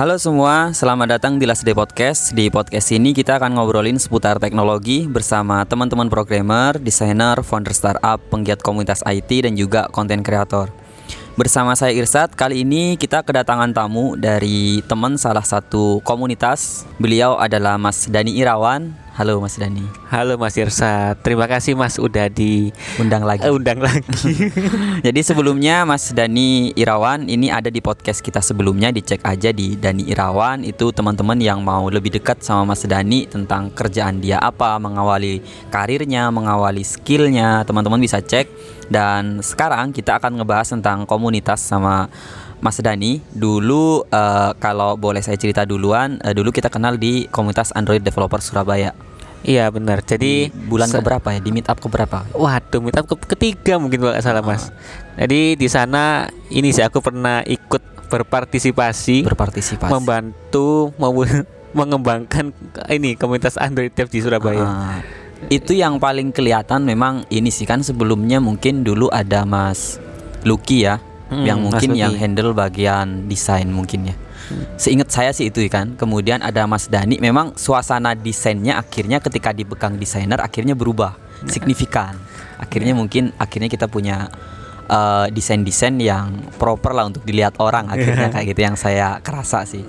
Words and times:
Halo 0.00 0.16
semua, 0.16 0.72
selamat 0.72 1.20
datang 1.20 1.36
di 1.36 1.44
Last 1.44 1.60
Day 1.60 1.76
Podcast. 1.76 2.32
Di 2.32 2.48
podcast 2.48 2.88
ini 2.88 3.12
kita 3.12 3.36
akan 3.36 3.52
ngobrolin 3.52 4.00
seputar 4.00 4.40
teknologi 4.40 5.04
bersama 5.04 5.60
teman-teman 5.68 6.08
programmer, 6.08 6.80
desainer, 6.80 7.36
founder 7.44 7.76
startup, 7.76 8.16
penggiat 8.32 8.64
komunitas 8.64 9.04
IT 9.04 9.28
dan 9.44 9.60
juga 9.60 9.92
konten 9.92 10.24
kreator. 10.24 10.72
Bersama 11.36 11.76
saya 11.76 11.92
Irsat, 11.92 12.32
kali 12.32 12.64
ini 12.64 12.96
kita 12.96 13.20
kedatangan 13.20 13.76
tamu 13.76 14.16
dari 14.16 14.80
teman 14.88 15.20
salah 15.20 15.44
satu 15.44 16.00
komunitas. 16.00 16.88
Beliau 16.96 17.36
adalah 17.36 17.76
Mas 17.76 18.08
Dani 18.08 18.40
Irawan. 18.40 18.96
Halo 19.10 19.42
Mas 19.42 19.58
Dani. 19.58 19.82
Halo 20.06 20.38
Mas 20.38 20.54
Irsa, 20.54 21.18
terima 21.18 21.50
kasih 21.50 21.74
Mas 21.74 21.98
udah 21.98 22.30
Undang 23.02 23.26
lagi. 23.26 23.42
Eh, 23.42 23.50
undang 23.50 23.82
lagi. 23.82 24.06
Jadi 25.06 25.20
sebelumnya 25.26 25.82
Mas 25.82 26.14
Dani 26.14 26.70
Irawan 26.78 27.26
ini 27.26 27.50
ada 27.50 27.74
di 27.74 27.82
podcast 27.82 28.22
kita 28.22 28.38
sebelumnya 28.38 28.94
dicek 28.94 29.26
aja 29.26 29.50
di 29.50 29.74
Dani 29.74 30.06
Irawan 30.06 30.62
itu 30.62 30.94
teman-teman 30.94 31.42
yang 31.42 31.58
mau 31.58 31.90
lebih 31.90 32.22
dekat 32.22 32.46
sama 32.46 32.70
Mas 32.70 32.86
Dani 32.86 33.26
tentang 33.26 33.74
kerjaan 33.74 34.22
dia 34.22 34.38
apa, 34.38 34.78
mengawali 34.78 35.42
karirnya, 35.74 36.30
mengawali 36.30 36.86
skillnya, 36.86 37.66
teman-teman 37.66 37.98
bisa 37.98 38.22
cek. 38.22 38.46
Dan 38.90 39.42
sekarang 39.42 39.90
kita 39.90 40.22
akan 40.22 40.38
ngebahas 40.38 40.70
tentang 40.78 41.02
komunitas 41.06 41.62
sama 41.62 42.06
Mas 42.60 42.76
Dani. 42.76 43.20
Dulu 43.26 44.04
eh, 44.04 44.50
kalau 44.56 44.94
boleh 44.94 45.18
saya 45.18 45.34
cerita 45.34 45.64
duluan, 45.64 46.20
eh, 46.20 46.30
dulu 46.30 46.48
kita 46.48 46.68
kenal 46.68 46.94
di 46.94 47.26
komunitas 47.26 47.72
Android 47.72 48.00
Developer 48.00 48.38
Surabaya. 48.38 48.92
iya 49.40 49.66
benar. 49.66 50.00
Di 50.00 50.08
Jadi 50.10 50.32
bulan 50.68 50.86
se- 50.86 50.96
keberapa 50.96 51.28
ya? 51.30 51.40
Di 51.40 51.48
meet 51.48 51.64
up 51.64 51.76
keberapa? 51.76 52.28
Waduh, 52.30 52.78
meetup 52.78 53.08
ke 53.10 53.24
ketiga 53.30 53.76
mungkin 53.76 53.96
kalau 53.98 54.12
salah 54.18 54.40
Mas. 54.40 54.68
Jadi 55.16 55.56
di 55.56 55.64
sana 55.64 56.28
ini 56.48 56.68
sih 56.68 56.80
aku 56.80 57.00
pernah 57.00 57.40
ikut 57.42 57.80
berpartisipasi, 58.06 59.24
Berpartisipasi. 59.24 59.88
membantu 59.90 60.92
mem- 60.96 61.48
mengembangkan 61.78 62.52
ini 62.88 63.14
komunitas 63.14 63.56
Android 63.56 63.90
Dev 63.90 64.06
di 64.06 64.20
Surabaya. 64.20 64.60
Ah, 64.60 65.00
itu 65.48 65.72
yang 65.72 65.96
paling 65.96 66.30
kelihatan 66.30 66.82
memang 66.82 67.24
ini 67.28 67.48
sih 67.48 67.64
kan 67.64 67.80
sebelumnya 67.80 68.38
mungkin 68.38 68.82
dulu 68.82 69.08
ada 69.08 69.42
Mas 69.42 69.96
Lucky 70.42 70.84
ya 70.84 71.00
Hmm, 71.30 71.46
yang 71.46 71.58
mungkin 71.62 71.94
yang 71.94 72.14
handle 72.18 72.50
bagian 72.50 73.30
desain 73.30 73.70
mungkin 73.70 74.10
ya. 74.10 74.16
Seingat 74.74 75.14
saya 75.14 75.30
sih 75.30 75.46
itu 75.46 75.62
kan. 75.70 75.94
Kemudian 75.94 76.42
ada 76.42 76.66
Mas 76.66 76.90
Dani. 76.90 77.22
Memang 77.22 77.54
suasana 77.54 78.18
desainnya 78.18 78.82
akhirnya 78.82 79.22
ketika 79.22 79.54
dipegang 79.54 79.94
desainer 79.94 80.42
akhirnya 80.42 80.74
berubah 80.74 81.14
signifikan. 81.46 82.18
Akhirnya 82.58 82.98
mungkin 82.98 83.30
akhirnya 83.38 83.70
kita 83.70 83.86
punya 83.86 84.26
eh, 84.90 85.26
desain-desain 85.30 85.94
yang 86.02 86.34
proper 86.58 86.98
lah 86.98 87.06
untuk 87.06 87.22
dilihat 87.22 87.62
orang 87.62 87.94
akhirnya 87.94 88.34
kayak 88.34 88.46
gitu 88.50 88.60
yang 88.66 88.74
saya 88.74 89.22
kerasa 89.22 89.62
sih. 89.62 89.86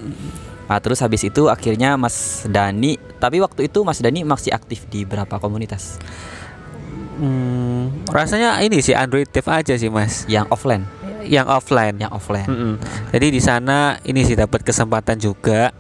Nah, 0.72 0.80
terus 0.80 1.03
habis 1.03 1.28
itu 1.28 1.52
akhirnya 1.52 2.00
Mas 2.00 2.48
Dani, 2.48 2.95
tapi 3.20 3.44
waktu 3.44 3.67
itu 3.67 3.83
Mas 3.83 4.00
Dani 4.00 4.23
masih 4.23 4.55
aktif 4.55 4.88
di 4.88 5.03
berapa 5.03 5.36
komunitas? 5.36 6.00
Hmm, 7.20 7.92
rasanya 8.08 8.55
ini 8.64 8.80
sih 8.80 8.95
Android 8.95 9.28
Dev 9.28 9.44
aja 9.52 9.76
sih 9.76 9.92
Mas, 9.92 10.23
Yang 10.31 10.48
offline, 10.48 10.88
yang 11.25 11.47
offline. 11.47 11.95
yang 11.97 12.11
offline. 12.11 12.47
Mm-mm. 12.47 12.75
Jadi 13.14 13.27
di 13.31 13.41
sana 13.41 13.97
ini 14.05 14.25
sih 14.25 14.36
dapat 14.38 14.61
kesempatan 14.66 15.17
juga 15.22 15.73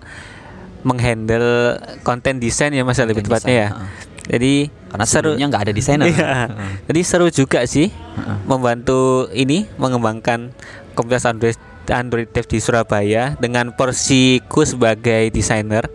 menghandle 0.81 1.77
konten 2.01 2.41
desain 2.41 2.73
ya 2.73 2.81
Mas 2.81 2.97
lebih 2.97 3.25
tepatnya 3.25 3.53
ya. 3.53 3.69
Jadi 4.31 4.69
Karena 4.91 5.05
seru. 5.07 5.33
sebelumnya 5.33 5.47
nggak 5.49 5.63
ada 5.69 5.73
desainer. 5.73 6.05
Iya. 6.07 6.33
Jadi 6.89 7.01
seru 7.01 7.27
juga 7.29 7.65
sih 7.65 7.89
Heeh. 7.89 8.37
membantu 8.45 9.29
ini 9.33 9.65
mengembangkan 9.77 10.53
komunitas 10.93 11.25
Android 11.25 11.57
Android 11.89 12.29
Dev 12.29 12.45
di 12.45 12.59
Surabaya 12.61 13.35
dengan 13.41 13.73
porsiku 13.73 14.63
sebagai 14.63 15.33
desainer 15.33 15.89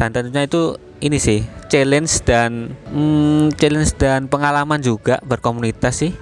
dan 0.00 0.10
tentunya 0.10 0.48
itu 0.48 0.80
ini 0.98 1.18
sih 1.20 1.46
challenge 1.70 2.26
dan 2.26 2.74
hmm, 2.90 3.54
challenge 3.54 3.94
dan 3.98 4.26
pengalaman 4.26 4.82
juga 4.82 5.22
berkomunitas 5.22 5.94
sih. 6.02 6.12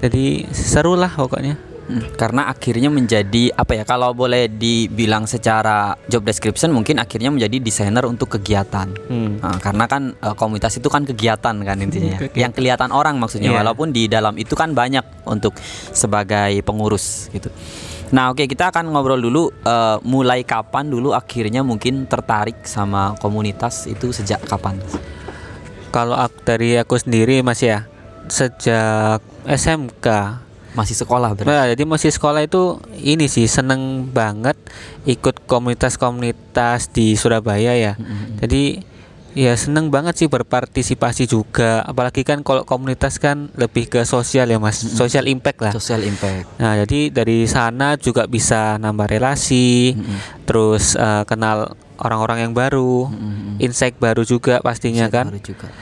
Jadi 0.00 0.44
seru 0.52 0.94
lah 0.94 1.10
pokoknya. 1.10 1.56
Hmm, 1.86 2.02
Karena 2.18 2.50
akhirnya 2.50 2.90
menjadi 2.90 3.54
apa 3.54 3.78
ya? 3.78 3.86
Kalau 3.86 4.10
boleh 4.10 4.50
dibilang 4.50 5.22
secara 5.22 5.94
job 6.10 6.26
description 6.26 6.74
mungkin 6.74 6.98
akhirnya 6.98 7.30
menjadi 7.30 7.62
desainer 7.62 8.02
untuk 8.04 8.26
kegiatan. 8.34 8.90
Hmm. 9.06 9.38
Nah, 9.38 9.62
karena 9.62 9.86
kan 9.86 10.10
eh, 10.12 10.34
komunitas 10.34 10.74
itu 10.74 10.90
kan 10.90 11.06
kegiatan 11.06 11.54
kan 11.54 11.76
intinya. 11.78 12.18
ya. 12.18 12.26
Yang 12.42 12.58
kelihatan 12.58 12.90
orang 12.90 13.22
maksudnya 13.22 13.54
Iya. 13.54 13.62
walaupun 13.62 13.94
di 13.94 14.10
dalam 14.10 14.34
itu 14.34 14.58
kan 14.58 14.74
banyak 14.74 15.30
untuk 15.30 15.54
sebagai 15.94 16.58
pengurus 16.66 17.30
gitu. 17.30 17.54
Nah, 18.10 18.34
oke 18.34 18.46
kita 18.46 18.74
akan 18.74 18.90
ngobrol 18.90 19.22
dulu 19.22 19.54
eh, 19.54 19.96
mulai 20.02 20.42
kapan 20.42 20.90
dulu 20.90 21.14
akhirnya 21.14 21.62
mungkin 21.62 22.10
tertarik 22.10 22.66
sama 22.66 23.14
komunitas 23.22 23.86
itu 23.86 24.10
sejak 24.10 24.42
kapan? 24.42 24.74
Kalau 25.94 26.18
aku, 26.18 26.34
dari 26.42 26.76
aku 26.76 26.98
sendiri 26.98 27.40
Mas 27.40 27.62
ya 27.62 27.86
sejak 28.28 29.20
SMK 29.46 30.06
Masih 30.76 30.92
sekolah 30.92 31.32
berarti. 31.32 31.48
Nah, 31.48 31.64
jadi 31.72 31.82
masih 31.88 32.12
sekolah 32.12 32.44
itu 32.44 32.76
ini 33.00 33.32
sih 33.32 33.48
seneng 33.48 34.12
banget 34.12 34.60
ikut 35.08 35.48
komunitas-komunitas 35.48 36.92
di 36.92 37.16
Surabaya 37.16 37.72
ya. 37.72 37.96
Mm-mm. 37.96 38.44
Jadi 38.44 38.84
ya 39.32 39.56
seneng 39.56 39.88
banget 39.88 40.20
sih 40.20 40.28
berpartisipasi 40.28 41.32
juga. 41.32 41.80
Apalagi 41.80 42.28
kan 42.28 42.44
kalau 42.44 42.68
komunitas 42.68 43.16
kan 43.16 43.48
lebih 43.56 43.88
ke 43.88 44.04
sosial 44.04 44.52
ya 44.52 44.60
mas, 44.60 44.76
social 44.76 45.24
impact 45.32 45.64
lah. 45.64 45.72
Social 45.72 46.04
impact. 46.04 46.44
Nah 46.60 46.76
jadi 46.84 47.08
dari 47.08 47.48
sana 47.48 47.96
juga 47.96 48.28
bisa 48.28 48.76
nambah 48.76 49.08
relasi, 49.08 49.96
Mm-mm. 49.96 50.44
terus 50.44 50.92
eh, 50.92 51.24
kenal 51.24 51.72
orang-orang 51.96 52.48
yang 52.48 52.52
baru, 52.52 53.08
Mm-mm. 53.08 53.64
insight 53.64 53.96
baru 53.96 54.28
juga 54.28 54.60
pastinya 54.60 55.08
kan. 55.08 55.32
Baru 55.32 55.40
juga. 55.40 55.72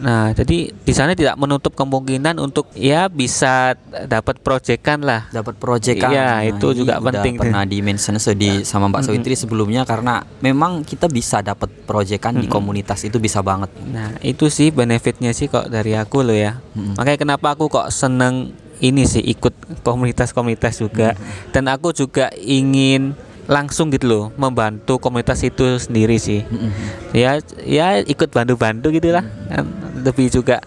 Nah 0.00 0.32
jadi 0.32 0.72
di 0.72 0.92
sana 0.96 1.12
tidak 1.12 1.36
menutup 1.36 1.76
kemungkinan 1.76 2.40
untuk 2.40 2.72
ya 2.72 3.06
bisa 3.12 3.76
dapat 4.08 4.40
proyekan 4.40 5.04
lah. 5.04 5.28
dapat 5.30 5.56
proyek 5.60 6.00
kan. 6.00 6.10
Iya, 6.10 6.56
itu 6.56 6.72
ini 6.72 6.78
juga 6.84 6.98
penting 6.98 7.36
pernah 7.36 7.62
di 7.68 7.78
mention 7.84 8.16
di 8.36 8.64
sama 8.64 8.88
Mbak 8.88 9.02
Sawitri 9.04 9.36
sebelumnya 9.36 9.84
karena 9.84 10.24
memang 10.40 10.82
kita 10.82 11.06
bisa 11.06 11.44
dapat 11.44 11.68
proyekan 11.84 12.40
di 12.40 12.48
komunitas 12.48 13.04
itu 13.04 13.20
bisa 13.20 13.44
banget 13.44 13.70
Nah, 13.90 14.14
itu 14.22 14.46
sih 14.52 14.70
benefitnya 14.70 15.34
sih 15.34 15.50
kok 15.50 15.66
dari 15.72 15.96
aku 15.96 16.22
loh 16.22 16.36
ya. 16.36 16.60
Mm-mm. 16.76 16.94
Makanya 16.94 17.18
kenapa 17.18 17.56
aku 17.56 17.66
kok 17.66 17.88
seneng 17.90 18.54
ini 18.80 19.04
sih 19.04 19.20
ikut 19.20 19.82
komunitas-komunitas 19.84 20.80
juga. 20.80 21.18
Dan 21.50 21.68
aku 21.68 21.92
juga 21.92 22.30
ingin 22.38 23.12
langsung 23.50 23.90
gitu 23.90 24.06
loh 24.06 24.24
membantu 24.38 25.02
komunitas 25.02 25.42
itu 25.42 25.80
sendiri 25.82 26.22
sih. 26.22 26.46
Mm-mm. 26.46 26.70
Ya 27.16 27.42
ya 27.66 27.86
ikut 28.00 28.30
bantu-bantu 28.30 28.94
gitulah. 28.94 29.26
Kan 29.50 29.66
Lebih 30.00 30.32
juga 30.32 30.58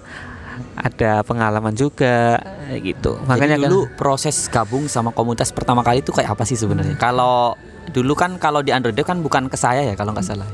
ada 0.73 1.21
pengalaman 1.21 1.73
juga 1.73 2.37
gitu. 2.75 3.17
Makanya 3.23 3.55
Jadi 3.55 3.63
kan- 3.63 3.69
dulu 3.69 3.79
proses 3.93 4.35
gabung 4.47 4.85
sama 4.85 5.09
komunitas 5.09 5.49
pertama 5.49 5.81
kali 5.81 5.99
itu 5.99 6.09
kayak 6.09 6.29
apa 6.29 6.43
sih 6.43 6.53
sebenarnya 6.53 6.93
kalau 6.95 7.53
dulu 7.85 8.13
kan 8.13 8.37
kalau 8.37 8.59
di 8.59 8.69
Android 8.69 8.95
kan 8.97 9.19
bukan 9.19 9.47
ke 9.47 9.55
saya 9.55 9.81
ya 9.81 9.93
kalau 9.93 10.11
nggak 10.11 10.23
salah 10.23 10.47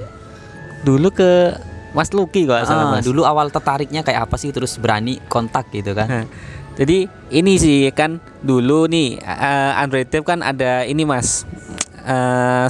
dulu 0.81 1.09
ke 1.09 1.53
Mas 1.89 2.09
Luki 2.09 2.43
kalau 2.43 2.57
nggak 2.57 2.67
salah 2.67 2.85
Ah, 2.85 2.91
Mas. 2.95 3.03
dulu 3.03 3.21
awal 3.21 3.47
tertariknya 3.47 4.01
kayak 4.01 4.25
apa 4.25 4.35
sih 4.35 4.49
terus 4.49 4.75
berani 4.75 5.19
kontak 5.25 5.67
gitu 5.69 5.93
kan 5.93 6.25
Jadi 6.73 7.03
ini 7.29 7.53
sih 7.55 7.91
kan 7.91 8.17
dulu 8.39 8.87
nih 8.87 9.19
eh, 9.19 9.71
Android 9.75 10.07
Dev 10.07 10.23
kan 10.23 10.39
ada 10.39 10.81
ini 10.81 11.03
mas 11.03 11.43
eh, 11.99 12.67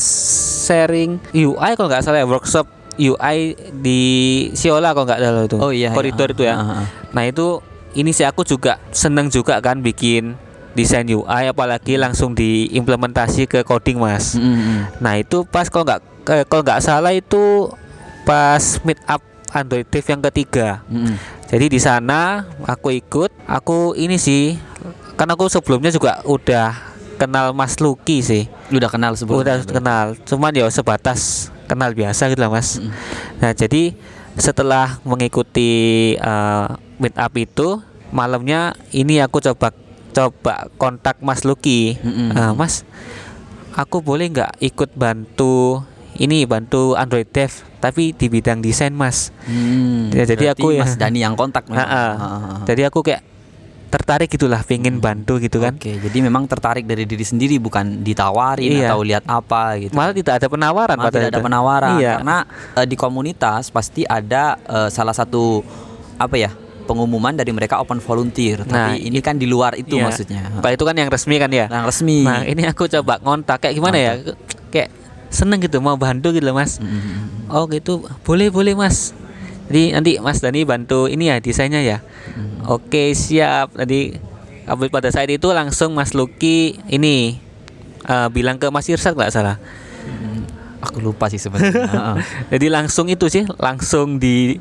sharing 0.59 1.21
UI 1.31 1.71
kalau 1.73 1.87
nggak 1.87 2.01
salah 2.01 2.17
ya 2.17 2.25
workshop 2.25 2.65
UI 2.99 3.55
di 3.79 4.01
Siola 4.53 4.91
kalau 4.91 5.07
nggak 5.07 5.19
salah 5.23 5.43
itu 5.47 5.57
Oh 5.57 5.71
iya, 5.71 5.89
iya. 5.89 5.95
koridor 5.95 6.35
itu 6.35 6.43
ya. 6.43 6.59
Ah. 6.59 6.83
Nah 7.15 7.23
itu 7.23 7.63
ini 7.95 8.11
sih 8.11 8.27
aku 8.27 8.43
juga 8.43 8.77
seneng 8.91 9.31
juga 9.31 9.57
kan 9.63 9.79
bikin 9.79 10.35
desain 10.77 11.07
UI 11.07 11.49
apalagi 11.49 11.97
langsung 11.97 12.35
diimplementasi 12.37 13.49
ke 13.49 13.63
coding 13.65 13.97
mas. 13.97 14.37
Mm-mm. 14.37 14.85
Nah 15.01 15.17
itu 15.17 15.47
pas 15.47 15.65
kalau 15.71 15.87
nggak 15.87 16.01
eh, 16.29 16.45
kalau 16.45 16.61
nggak 16.61 16.81
salah 16.83 17.15
itu 17.15 17.71
pas 18.27 18.61
meet 18.85 18.99
up 19.09 19.23
Android 19.49 19.87
Dev 19.89 20.05
yang 20.05 20.21
ketiga. 20.29 20.85
Mm-mm. 20.85 21.17
Jadi 21.49 21.65
di 21.65 21.79
sana 21.81 22.45
aku 22.69 22.93
ikut, 22.93 23.33
aku 23.49 23.97
ini 23.97 24.21
sih, 24.21 24.53
kan 25.17 25.25
aku 25.33 25.49
sebelumnya 25.49 25.89
juga 25.89 26.21
udah 26.21 26.77
kenal 27.17 27.57
Mas 27.57 27.81
Luki 27.81 28.21
sih, 28.21 28.45
udah 28.69 28.85
kenal 28.85 29.17
sebelumnya 29.17 29.57
udah 29.57 29.65
kenal. 29.65 30.05
Cuman 30.29 30.53
ya 30.53 30.69
sebatas 30.69 31.49
kenal 31.69 31.93
biasa 31.93 32.27
gitu 32.27 32.41
lah 32.41 32.49
Mas. 32.49 32.75
Mm. 32.75 32.89
Nah 33.37 33.51
jadi 33.53 33.93
setelah 34.33 34.97
mengikuti 35.03 35.69
uh, 36.17 36.67
meet 36.97 37.13
up 37.13 37.33
itu, 37.33 37.77
malamnya 38.09 38.73
ini 38.89 39.19
aku 39.19 39.37
coba 39.39 39.69
coba 40.09 40.67
kontak 40.75 41.19
Mas 41.19 41.43
Luki, 41.43 41.95
Mm-mm. 41.95 42.33
"Eh, 42.33 42.53
Mas, 42.53 42.81
aku 43.71 44.01
boleh 44.01 44.25
nggak 44.27 44.57
ikut 44.59 44.91
bantu 44.93 45.85
ini 46.15 46.43
bantu 46.43 46.97
Android 46.97 47.29
Dev 47.29 47.47
tapi 47.79 48.11
di 48.11 48.27
bidang 48.27 48.59
desain 48.59 48.91
mas 48.91 49.31
Hmm, 49.41 50.11
Ya, 50.11 50.25
jadi 50.25 50.51
aku 50.51 50.73
ya- 50.73 50.83
Mas 50.83 50.97
Dani 50.97 51.21
yang 51.21 51.31
kontak. 51.33 51.63
Ha-ha. 51.69 51.79
Ha, 51.79 52.03
ha, 52.11 52.27
ha. 52.27 52.53
jadi 52.65 52.89
aku 52.89 52.99
kayak 53.01 53.23
tertarik 53.89 54.29
gitulah 54.29 54.61
pengen 54.61 54.97
bantu 54.97 55.37
gitu 55.37 55.57
kan 55.57 55.73
Oke, 55.73 55.97
jadi 55.99 56.17
memang 56.21 56.45
tertarik 56.45 56.83
dari 56.83 57.03
diri 57.03 57.21
sendiri 57.21 57.57
bukan 57.57 57.99
ditawarin 57.99 58.69
Iya. 58.75 58.87
atau 58.87 59.01
lihat 59.01 59.23
apa 59.25 59.61
gitu. 59.79 59.93
malah 59.93 60.13
tidak 60.13 60.33
ada 60.35 60.47
penawaran 60.47 60.95
Malah 60.95 61.09
tidak 61.09 61.27
ada 61.27 61.35
itu. 61.35 61.43
penawaran 61.43 61.91
iya 61.95 62.11
karena 62.15 62.37
eh, 62.75 62.85
di 62.85 62.95
komunitas 62.95 63.67
pasti 63.67 64.01
ada 64.03 64.55
eh, 64.59 64.89
salah 64.89 65.11
satu 65.11 65.65
apa 66.15 66.35
ya 66.35 66.53
pengumuman 66.83 67.31
dari 67.31 67.49
mereka 67.49 67.77
open 67.77 67.97
volunteer. 67.99 68.61
Nah, 68.63 68.89
Tapi 68.89 69.05
ini 69.05 69.19
kan 69.19 69.35
di 69.35 69.45
luar 69.45 69.73
itu 69.73 69.93
Iya. 69.93 70.03
maksudnya. 70.03 70.41
Kalau 70.51 70.73
itu 70.73 70.81
kan 70.83 70.95
yang 70.95 71.05
resmi 71.07 71.37
kan 71.37 71.49
ya 71.49 71.65
Yang 71.67 71.85
resmi. 71.87 72.17
nah 72.23 72.41
ini 72.43 72.65
aku 72.65 72.85
coba 72.87 73.17
ngontak 73.19 73.57
kayak 73.59 73.73
gimana 73.73 73.93
ya 73.95 74.13
kayak 74.67 74.89
seneng 75.29 75.61
gitu 75.61 75.77
mau 75.77 75.93
bantu 75.95 76.29
gitu 76.31 76.49
mas 76.49 76.77
Mm, 76.77 76.85
mm, 76.85 76.97
mm. 76.97 77.25
Oh 77.47 77.65
gitu, 77.65 77.93
boleh 78.23 78.49
boleh 78.49 78.73
mas. 78.73 79.13
Jadi 79.69 79.93
nanti 79.93 80.11
Mas 80.17 80.37
Dani 80.37 80.61
bantu 80.63 81.05
ini 81.05 81.29
ya 81.29 81.37
desainnya 81.37 81.79
ya. 81.79 81.97
Hmm. 82.27 82.65
Oke 82.67 83.13
siap. 83.13 83.71
Nanti 83.73 84.17
abis 84.65 84.89
pada 84.89 85.07
saat 85.07 85.27
itu 85.27 85.45
langsung 85.49 85.93
Mas 85.93 86.11
Lucky 86.11 86.57
ini 86.87 87.37
eh, 88.03 88.27
bilang 88.29 88.57
ke 88.57 88.67
Mas 88.67 88.85
Irsad 88.85 89.13
nggak 89.13 89.29
salah. 89.29 89.61
Mm, 90.01 90.41
Aku 90.81 90.97
lupa 90.99 91.27
sih 91.27 91.37
sebenarnya. 91.37 92.17
Jadi 92.51 92.65
langsung 92.67 93.05
itu 93.05 93.27
sih 93.27 93.45
langsung 93.55 94.15
di 94.15 94.57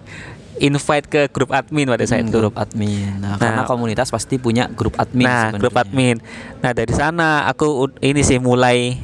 invite 0.58 1.06
ke 1.06 1.22
grup 1.28 1.52
admin 1.52 1.86
pada 1.86 2.02
saat 2.02 2.20
Hmm, 2.20 2.28
itu. 2.28 2.36
grup 2.36 2.58
admin. 2.58 3.14
Nah, 3.16 3.30
Nah, 3.30 3.38
karena 3.38 3.62
komunitas 3.62 4.10
pasti 4.10 4.36
punya 4.36 4.66
grup 4.68 4.98
admin 4.98 5.24
nah 5.24 5.48
sebenarnya. 5.48 5.60
grup 5.62 5.76
admin. 5.78 6.16
Nah 6.58 6.70
dari 6.72 6.90
sana 6.90 7.46
aku 7.46 7.66
ini 8.00 8.20
sih 8.20 8.36
mulai 8.36 8.98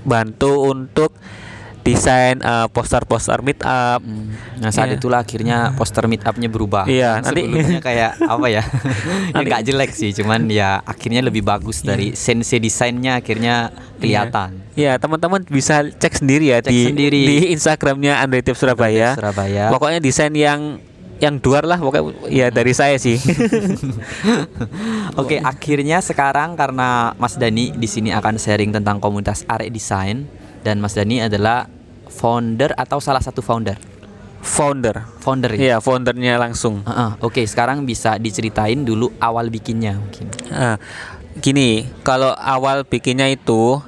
bantu 0.00 0.70
untuk 0.70 1.10
desain 1.80 2.36
eh, 2.36 2.66
poster-poster 2.68 3.40
meet 3.40 3.60
up. 3.60 3.98
Hmm. 3.98 4.30
Nah 4.56 4.68
saat 4.68 4.88
Iya. 4.88 4.96
itulah 4.96 5.18
akhirnya 5.18 5.72
poster 5.72 6.04
meet 6.04 6.20
up-nya 6.20 6.46
berubah. 6.46 6.84
Iya, 6.84 7.18
nanti- 7.18 7.42
Sebelumnya 7.42 7.80
kayak 7.80 8.10
apa 8.30 8.46
ya? 8.46 8.60
ya 8.60 8.62
Nanti- 9.32 9.46
nggak 9.46 9.60
jelek 9.64 9.90
sih, 9.90 10.10
cuman 10.12 10.46
ya 10.46 10.78
akhirnya 10.80 11.20
lebih 11.20 11.40
bagus 11.40 11.80
dari 11.80 12.14
sense 12.14 12.54
desainnya 12.54 13.16
akhirnya 13.16 13.72
kelihatan. 13.96 14.60
Ya 14.72 14.96
teman-teman 14.96 15.42
bisa 15.42 15.84
cek 15.84 16.16
sendiri 16.16 16.48
ya 16.48 16.58
Cek 16.60 16.68
di 16.68 16.78
sendiri. 16.86 17.20
di 17.22 17.36
Instagramnya 17.50 18.18
Android 18.18 18.42
Tips 18.42 18.58
Surabaya. 18.58 19.12
Surabaya. 19.12 19.68
Pokoknya 19.68 19.98
desain 19.98 20.30
yang 20.30 20.78
yang 21.16 21.36
luar 21.36 21.64
lah 21.64 21.76
pokoknya 21.76 22.32
ya 22.32 22.46
dari 22.48 22.72
saya 22.72 22.96
sih. 22.96 23.20
Oke, 25.16 25.36
akhirnya 25.38 26.00
sekarang 26.00 26.54
karena 26.54 27.12
Mas 27.14 27.36
Dani 27.36 27.70
di 27.72 27.84
sini 27.84 28.08
akan 28.08 28.36
sharing 28.36 28.70
tentang 28.70 28.98
komunitas 28.98 29.42
Arek 29.44 29.68
Design 29.68 30.24
dan 30.64 30.78
Mas 30.80 30.96
Dani 30.96 31.24
adalah 31.24 31.66
founder 32.10 32.74
atau 32.76 32.98
salah 32.98 33.22
satu 33.22 33.40
founder. 33.40 33.78
Founder. 34.40 35.04
Founder 35.20 35.52
ya. 35.52 35.60
Iya, 35.60 35.76
foundernya 35.84 36.40
langsung. 36.40 36.80
Heeh, 36.84 37.10
Oke, 37.20 37.44
sekarang 37.44 37.84
bisa 37.84 38.16
diceritain 38.16 38.80
dulu 38.82 39.12
awal 39.20 39.52
bikinnya 39.52 40.00
mungkin. 40.00 40.32
Nah, 40.48 40.80
gini, 41.38 41.84
kalau 42.00 42.32
awal 42.36 42.88
bikinnya 42.88 43.28
itu 43.28 43.80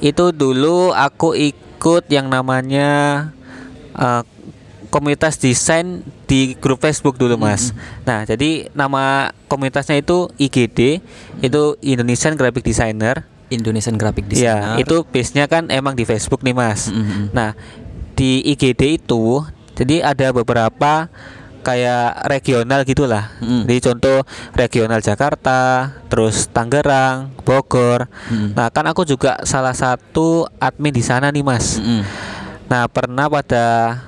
itu 0.00 0.32
dulu 0.32 0.94
aku 0.96 1.36
ikut 1.36 2.08
yang 2.08 2.30
namanya 2.30 2.88
eh, 3.98 4.22
komunitas 4.90 5.38
desain 5.38 6.02
di 6.26 6.58
grup 6.58 6.82
Facebook 6.82 7.18
dulu, 7.18 7.38
Mas. 7.38 7.70
Nah, 8.02 8.26
jadi 8.26 8.70
nama 8.74 9.30
komunitasnya 9.46 10.02
itu 10.02 10.30
IGD, 10.38 11.02
itu 11.40 11.62
Indonesian 11.80 12.34
Graphic 12.34 12.66
Designer. 12.66 13.26
Indonesian 13.50 13.98
Graphic 13.98 14.26
Designer. 14.30 14.78
itu 14.78 14.96
base-nya 15.06 15.44
kan 15.50 15.68
emang 15.68 15.98
di 15.98 16.06
Facebook 16.06 16.40
nih, 16.46 16.54
Mas. 16.54 16.88
Mm, 16.88 16.96
mm, 16.96 17.06
mm. 17.06 17.26
Nah, 17.34 17.50
di 18.14 18.40
IGD 18.54 19.02
itu 19.02 19.44
jadi 19.74 20.06
ada 20.06 20.30
beberapa 20.32 21.10
kayak 21.60 22.24
regional 22.28 22.82
gitulah. 22.88 23.32
Mm. 23.44 23.68
Jadi 23.68 23.80
contoh 23.84 24.18
regional 24.56 25.00
Jakarta, 25.04 25.92
terus 26.08 26.48
Tangerang, 26.48 27.32
Bogor. 27.44 28.08
Mm. 28.32 28.56
Nah, 28.56 28.68
kan 28.72 28.88
aku 28.88 29.04
juga 29.04 29.40
salah 29.44 29.76
satu 29.76 30.48
admin 30.56 30.94
di 30.94 31.04
sana 31.04 31.28
nih, 31.28 31.44
Mas. 31.44 31.76
Mm-mm. 31.76 32.02
Nah, 32.70 32.86
pernah 32.88 33.28
pada 33.28 33.98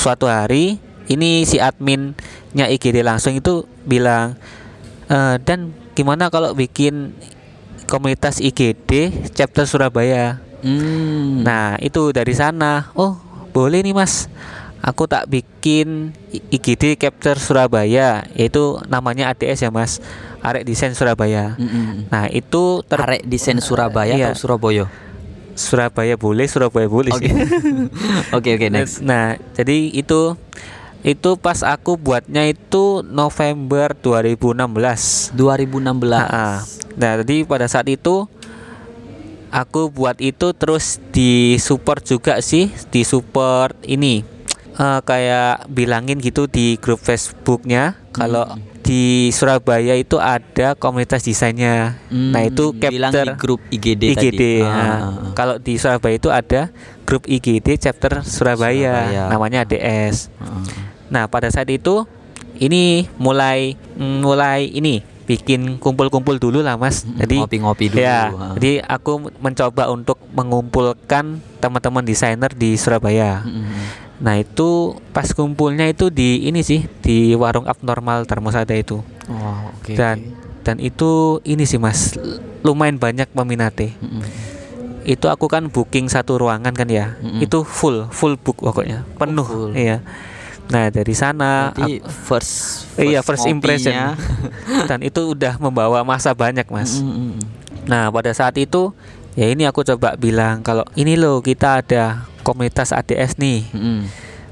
suatu 0.00 0.30
hari 0.30 0.78
ini 1.10 1.42
si 1.42 1.58
adminnya 1.58 2.70
IGD 2.70 3.02
langsung 3.02 3.34
itu 3.34 3.66
bilang 3.82 4.38
"Eh, 5.10 5.36
dan 5.42 5.74
gimana 5.98 6.30
kalau 6.30 6.54
bikin 6.54 7.12
komunitas 7.90 8.38
IGD 8.38 9.10
chapter 9.30 9.66
Surabaya 9.66 10.38
Mm. 10.60 11.40
Nah 11.40 11.80
itu 11.80 12.12
dari 12.12 12.36
sana 12.36 12.92
Oh 12.92 13.16
boleh 13.48 13.80
nih 13.80 13.96
mas 13.96 14.28
Aku 14.78 15.04
tak 15.04 15.24
bikin 15.24 16.12
IGD 16.52 16.96
Capture 16.96 17.36
Surabaya 17.36 18.28
Yaitu 18.32 18.76
namanya 18.84 19.32
ADS 19.32 19.60
ya 19.60 19.72
mas 19.72 20.04
Arek 20.38 20.64
Desain 20.64 20.92
Surabaya 20.92 21.56
Mm-mm. 21.56 22.08
Nah 22.08 22.28
itu 22.28 22.84
ter 22.84 23.00
Arek 23.00 23.24
Desain 23.24 23.56
Surabaya 23.56 24.12
Iya. 24.12 24.32
atau 24.32 24.52
Surabaya? 24.52 24.84
Surabaya 25.52 26.16
boleh 26.16 26.44
Surabaya 26.44 26.84
boleh 26.86 27.08
Oke 27.08 27.32
oke 28.36 28.68
next. 28.68 29.00
Nah 29.00 29.40
jadi 29.52 29.88
itu 29.90 30.36
Itu 31.00 31.34
pas 31.34 31.62
aku 31.62 31.96
buatnya 31.96 32.44
itu 32.44 33.00
November 33.02 33.92
2016 33.94 35.32
2016. 35.32 36.12
Ah, 36.12 36.60
Nah 36.92 37.12
jadi 37.18 37.42
pada 37.42 37.64
saat 37.64 37.86
itu 37.86 38.28
Aku 39.50 39.88
buat 39.88 40.14
itu 40.18 40.52
terus 40.52 41.02
di 41.10 41.56
support 41.56 42.04
juga 42.04 42.38
sih 42.38 42.68
Di 42.86 43.02
support 43.02 43.74
ini 43.82 44.22
eh, 44.72 45.00
Kayak 45.00 45.66
bilangin 45.66 46.18
gitu 46.18 46.44
di 46.44 46.76
grup 46.76 46.98
Facebooknya 46.98 47.98
Kalau 48.10 48.46
di 48.80 49.30
Surabaya 49.30 49.94
itu 49.94 50.16
ada 50.16 50.74
komunitas 50.74 51.22
desainnya 51.22 51.98
Nah 52.10 52.42
itu 52.42 52.70
Hmm, 52.70 52.78
bilang 52.84 53.10
di 53.10 53.16
chapter 53.16 53.34
grup 53.36 53.60
IGD, 53.68 54.02
IGD 54.08 54.18
tadi. 54.30 54.52
nah, 54.60 54.70
Ah. 54.70 55.00
Kalau 55.32 55.56
di 55.56 55.74
Surabaya 55.74 56.14
itu 56.14 56.28
ada 56.28 56.70
grup 57.02 57.22
IGD 57.24 57.74
chapter 57.76 58.20
Surabaya, 58.20 59.08
Surabaya. 59.08 59.24
Namanya 59.30 59.58
ADS 59.64 60.28
Ah. 60.36 60.89
Nah 61.10 61.26
pada 61.26 61.50
saat 61.50 61.68
itu 61.68 62.06
ini 62.56 63.06
mulai 63.18 63.74
mm, 63.94 64.16
mulai 64.22 64.66
ini 64.66 65.02
bikin 65.26 65.78
kumpul-kumpul 65.78 66.42
dulu 66.42 66.58
lah 66.58 66.74
mas. 66.74 67.06
Mm, 67.06 67.18
Jadi 67.22 67.34
ngopi-ngopi 67.38 67.84
dulu. 67.94 67.98
Ya, 68.02 68.34
jadi 68.58 68.82
aku 68.82 69.30
mencoba 69.38 69.86
untuk 69.86 70.18
mengumpulkan 70.34 71.38
teman-teman 71.62 72.02
desainer 72.02 72.50
di 72.50 72.74
Surabaya. 72.74 73.46
Mm-mm. 73.46 74.10
Nah 74.20 74.42
itu 74.42 74.98
pas 75.14 75.30
kumpulnya 75.30 75.86
itu 75.86 76.10
di 76.10 76.44
ini 76.44 76.66
sih 76.66 76.84
di 77.00 77.32
warung 77.38 77.70
abnormal 77.70 78.26
Darmosada 78.26 78.74
itu. 78.74 78.98
Oh, 79.30 79.70
oke. 79.70 79.94
Dan 79.94 80.34
dan 80.66 80.76
itu 80.82 81.38
ini 81.46 81.62
sih 81.64 81.78
mas 81.78 82.18
lumayan 82.66 82.98
banyak 82.98 83.30
peminatnya. 83.30 83.94
oke. 83.94 84.02
Mm-mm. 84.02 84.22
Itu 85.06 85.30
aku 85.30 85.46
kan 85.46 85.70
booking 85.70 86.10
satu 86.10 86.42
ruangan 86.42 86.74
kan 86.74 86.90
ya. 86.90 87.14
Mm-mm. 87.22 87.38
Itu 87.38 87.62
full 87.62 88.10
full 88.10 88.34
book 88.34 88.58
pokoknya 88.60 89.06
penuh. 89.14 89.46
full. 89.46 89.72
Iya. 89.78 90.02
Nah 90.70 90.86
dari 90.88 91.12
sana 91.12 91.70
aku- 91.70 92.06
first, 92.24 92.86
Iya 92.94 93.20
first 93.20 93.44
impression 93.44 94.14
dan 94.88 95.02
itu 95.02 95.34
udah 95.34 95.58
membawa 95.58 96.00
masa 96.00 96.30
banyak 96.32 96.64
mas. 96.66 96.98
Mm-mm. 96.98 97.42
Nah 97.84 98.08
pada 98.08 98.30
saat 98.30 98.54
itu 98.54 98.94
ya 99.34 99.46
ini 99.46 99.64
aku 99.64 99.82
coba 99.84 100.14
bilang 100.14 100.60
kalau 100.60 100.86
ini 100.94 101.14
loh 101.14 101.38
kita 101.40 101.82
ada 101.82 102.04
komunitas 102.40 102.90
ADS 102.90 103.34
nih. 103.36 103.66
Mm-mm. 103.68 104.06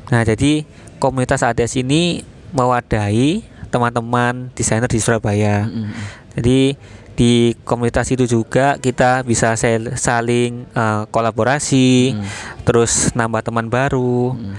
Nah 0.08 0.22
jadi 0.22 0.66
komunitas 0.98 1.40
ADS 1.40 1.78
ini 1.78 2.26
mewadahi 2.50 3.46
teman-teman 3.68 4.50
desainer 4.52 4.88
di 4.88 4.98
Surabaya. 4.98 5.64
Mm-mm. 5.64 5.92
Jadi 6.34 6.74
di 7.14 7.32
komunitas 7.62 8.06
itu 8.08 8.24
juga 8.24 8.74
kita 8.76 9.22
bisa 9.22 9.54
saling 9.94 10.64
eh, 10.64 11.02
kolaborasi, 11.10 12.14
Mm. 12.14 12.22
terus 12.62 13.10
nambah 13.12 13.42
teman 13.42 13.66
baru, 13.66 14.32
Mm. 14.32 14.54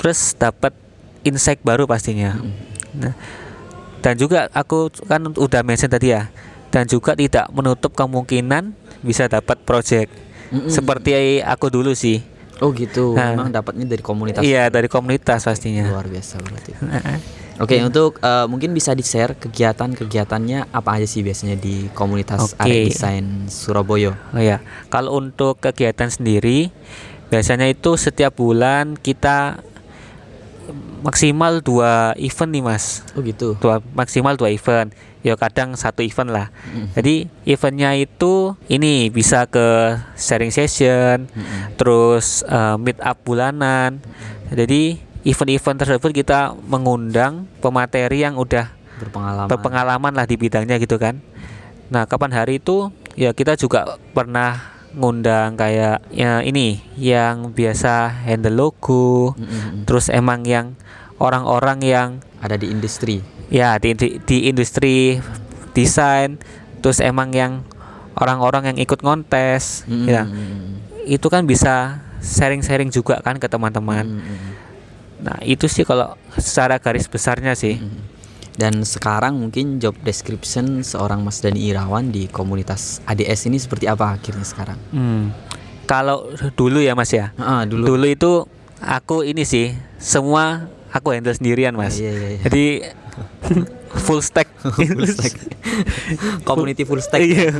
Terus 0.00 0.32
dapat 0.34 0.72
insight 1.22 1.60
baru 1.60 1.84
pastinya. 1.84 2.40
Mm. 2.40 2.52
Nah, 2.96 3.14
dan 4.00 4.16
juga 4.16 4.48
aku 4.56 4.88
kan 5.04 5.20
udah 5.36 5.60
mention 5.60 5.92
tadi 5.92 6.16
ya, 6.16 6.32
dan 6.72 6.88
juga 6.88 7.12
tidak 7.12 7.52
menutup 7.52 7.92
kemungkinan 7.92 8.72
bisa 9.04 9.28
dapat 9.28 9.60
project 9.62 10.08
Mm-mm. 10.48 10.72
seperti 10.72 11.44
aku 11.44 11.68
dulu 11.68 11.92
sih. 11.92 12.24
Oh 12.60 12.72
gitu. 12.72 13.16
Nah. 13.16 13.36
Memang 13.36 13.52
dapatnya 13.52 13.88
dari 13.88 14.04
komunitas. 14.04 14.40
Iya 14.44 14.68
dari 14.68 14.88
komunitas 14.88 15.44
pastinya. 15.44 15.88
Luar 15.88 16.08
biasa 16.08 16.40
berarti. 16.40 16.72
Oke, 17.60 17.76
untuk 17.84 18.16
eh, 18.24 18.46
mungkin 18.48 18.72
bisa 18.72 18.96
di-share 18.96 19.36
kegiatan-kegiatannya 19.36 20.72
apa 20.72 20.96
aja 20.96 21.04
sih 21.04 21.20
biasanya 21.20 21.60
di 21.60 21.92
komunitas 21.92 22.56
Oke. 22.56 22.64
Arek 22.64 22.88
Desain 22.88 23.52
Surabaya? 23.52 24.16
Oh 24.32 24.40
ya, 24.40 24.64
kalau 24.88 25.20
untuk 25.20 25.60
kegiatan 25.60 26.08
sendiri 26.08 26.72
biasanya 27.28 27.68
itu 27.68 28.00
setiap 28.00 28.40
bulan 28.40 28.96
kita 28.96 29.60
maksimal 31.00 31.60
dua 31.60 32.12
event 32.16 32.50
nih 32.52 32.64
mas, 32.64 33.04
Oh 33.16 33.20
gitu. 33.20 33.56
dua 33.58 33.80
maksimal 33.92 34.36
dua 34.36 34.52
event. 34.52 34.92
ya 35.20 35.36
kadang 35.36 35.76
satu 35.76 36.00
event 36.00 36.32
lah. 36.32 36.46
Jadi 36.96 37.28
eventnya 37.44 37.92
itu 37.92 38.56
ini 38.72 39.12
bisa 39.12 39.44
ke 39.44 39.92
sharing 40.16 40.48
session, 40.48 41.28
terus 41.76 42.40
eh, 42.48 42.76
meet 42.80 42.96
up 43.04 43.20
bulanan. 43.20 44.00
Jadi 44.48 44.96
event-event 45.28 45.76
tersebut 45.76 46.10
kita 46.16 46.56
mengundang 46.64 47.44
pemateri 47.60 48.24
yang 48.24 48.40
udah 48.40 48.72
berpengalaman 48.96 49.48
berpengalaman 49.48 50.12
lah 50.16 50.24
di 50.24 50.40
bidangnya 50.40 50.80
gitu 50.80 50.96
kan. 50.96 51.20
Nah, 51.92 52.08
kapan 52.08 52.32
hari 52.32 52.56
itu 52.56 52.88
ya 53.12 53.36
kita 53.36 53.60
juga 53.60 54.00
pernah 54.16 54.69
ngundang 54.90 55.54
kayak 55.54 56.02
ya 56.10 56.42
ini 56.42 56.82
yang 56.98 57.54
biasa 57.54 58.26
handle 58.26 58.58
logo, 58.58 59.38
Mm-mm. 59.38 59.86
terus 59.86 60.10
emang 60.10 60.42
yang 60.42 60.74
orang-orang 61.22 61.78
yang 61.84 62.08
ada 62.42 62.58
di 62.58 62.72
industri 62.72 63.22
ya 63.52 63.78
di, 63.78 63.94
di, 63.94 64.18
di 64.22 64.50
industri 64.50 65.20
desain, 65.76 66.42
terus 66.82 66.98
emang 66.98 67.30
yang 67.30 67.62
orang-orang 68.18 68.74
yang 68.74 68.78
ikut 68.82 69.02
ngontes, 69.02 69.86
Mm-mm. 69.86 70.06
ya 70.10 70.26
itu 71.06 71.26
kan 71.30 71.46
bisa 71.46 72.02
sharing-sharing 72.20 72.90
juga 72.92 73.22
kan 73.22 73.38
ke 73.38 73.46
teman-teman. 73.46 74.06
Mm-mm. 74.06 74.38
Nah, 75.20 75.36
itu 75.44 75.68
sih 75.68 75.84
kalau 75.84 76.16
secara 76.40 76.80
garis 76.80 77.04
besarnya 77.04 77.52
sih. 77.52 77.76
Dan 78.60 78.84
sekarang 78.84 79.40
mungkin 79.40 79.80
job 79.80 79.96
description 80.04 80.84
seorang 80.84 81.24
Mas 81.24 81.40
Dani 81.40 81.72
Irawan 81.72 82.12
di 82.12 82.28
komunitas 82.28 83.00
ADS 83.08 83.48
ini 83.48 83.56
seperti 83.56 83.88
apa 83.88 84.20
akhirnya 84.20 84.44
sekarang 84.44 84.76
Hmm. 84.92 85.32
Kalau 85.88 86.30
dulu 86.54 86.78
ya 86.78 86.94
Mas 86.94 87.10
ya. 87.10 87.34
Ah, 87.34 87.66
dulu 87.66 87.82
Dulu 87.96 88.06
itu 88.06 88.46
aku 88.78 89.26
ini 89.26 89.42
sih 89.42 89.74
semua 89.98 90.70
aku 90.94 91.10
handle 91.10 91.34
sendirian 91.34 91.74
Mas. 91.74 91.98
Iya, 91.98 92.14
iya, 92.14 92.28
iya. 92.30 92.40
Jadi 92.46 92.64
full 93.92 94.20
stack. 94.20 94.46
full 94.76 95.02
stack 95.04 95.34
community 96.46 96.82
full 96.82 96.98
stack 96.98 97.20
Iya. 97.20 97.58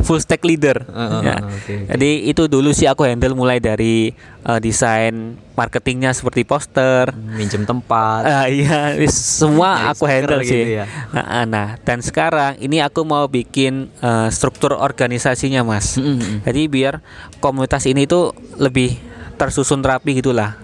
full 0.00 0.16
stack 0.16 0.42
leader. 0.42 0.84
Ah, 0.86 0.98
ah, 0.98 1.20
Ya. 1.20 1.34
ah, 1.34 1.40
oke, 1.46 1.54
oke. 1.54 1.74
Jadi 1.92 2.10
itu 2.26 2.42
dulu 2.46 2.70
sih 2.70 2.84
aku 2.84 3.02
handle 3.02 3.32
mulai 3.32 3.58
dari 3.58 4.10
eh, 4.42 4.58
desain 4.58 5.14
marketingnya 5.52 6.12
seperti 6.12 6.42
poster. 6.42 7.10
minjem 7.12 7.64
tempat 7.64 8.22
Ah, 8.22 8.46
iya, 8.46 8.94
semua 9.08 9.90
aku 9.90 10.04
handle 10.04 10.40
gitu 10.40 10.52
sih. 10.54 10.76
ya. 10.76 10.84
Nah, 11.10 11.24
ah, 11.34 11.44
nah, 11.44 11.68
dan 11.78 11.98
sekarang 11.98 12.56
ini 12.56 12.78
aku 12.78 13.02
mau 13.02 13.26
bikin 13.26 13.88
eh, 13.98 14.28
struktur 14.28 14.72
organisasinya, 14.72 15.60
Mas. 15.62 15.96
Mm-mm. 15.96 16.42
Jadi 16.42 16.62
biar 16.66 17.00
komunitas 17.38 17.84
ini 17.84 18.04
tuh 18.04 18.30
lebih 18.54 18.96
tersusun 19.34 19.80
rapi 19.80 20.16
gitulah. 20.16 20.56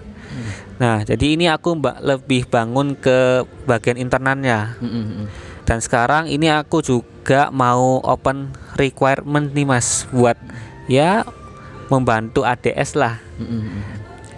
Nah, 0.81 1.05
jadi 1.05 1.37
ini 1.37 1.45
aku 1.49 1.77
mbak 1.77 2.01
lebih 2.01 2.49
bangun 2.49 2.97
ke 2.97 3.45
bagian 3.69 3.97
internalnya. 3.97 4.77
Mm-mm. 4.81 5.29
Dan 5.63 5.79
sekarang 5.79 6.27
ini 6.27 6.51
aku 6.51 6.83
juga 6.83 7.47
mau 7.53 8.03
open 8.03 8.51
requirement 8.75 9.53
nih 9.53 9.63
Mas 9.63 10.09
buat 10.11 10.35
ya 10.91 11.23
membantu 11.87 12.43
ADS 12.43 12.99
lah. 12.99 13.21
Mm-mm. 13.39 13.63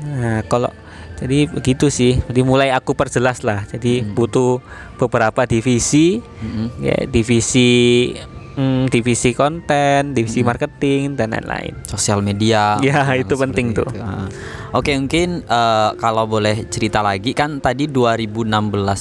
Nah, 0.05 0.43
kalau 0.45 0.69
jadi 1.15 1.47
begitu 1.47 1.87
sih. 1.87 2.19
Jadi 2.19 2.43
mulai 2.43 2.75
aku 2.75 2.91
perjelas 2.91 3.41
lah. 3.41 3.63
Jadi 3.71 4.03
Hmm. 4.03 4.11
butuh 4.13 4.59
beberapa 4.99 5.47
divisi, 5.47 6.19
Mm-mm. 6.19 6.83
ya 6.83 7.07
divisi 7.07 8.11
mm, 8.55 8.87
divisi 8.87 9.31
konten, 9.31 10.11
divisi 10.11 10.39
Hmm. 10.39 10.47
marketing 10.47 11.13
dan 11.13 11.29
lain-lain. 11.29 11.75
sosial 11.85 12.19
media 12.19 12.79
Ya, 12.79 13.03
itu 13.13 13.35
penting 13.35 13.71
seperti 13.71 13.79
tuh. 13.81 13.89
itu. 13.91 14.01
Ah. 14.01 14.27
Oke 14.73 14.91
mungkin 14.93 15.39
eh, 15.41 15.89
kalau 15.95 16.25
boleh 16.25 16.67
cerita 16.67 16.99
lagi 16.99 17.31
kan 17.31 17.59
tadi 17.59 17.85
2016 17.85 18.51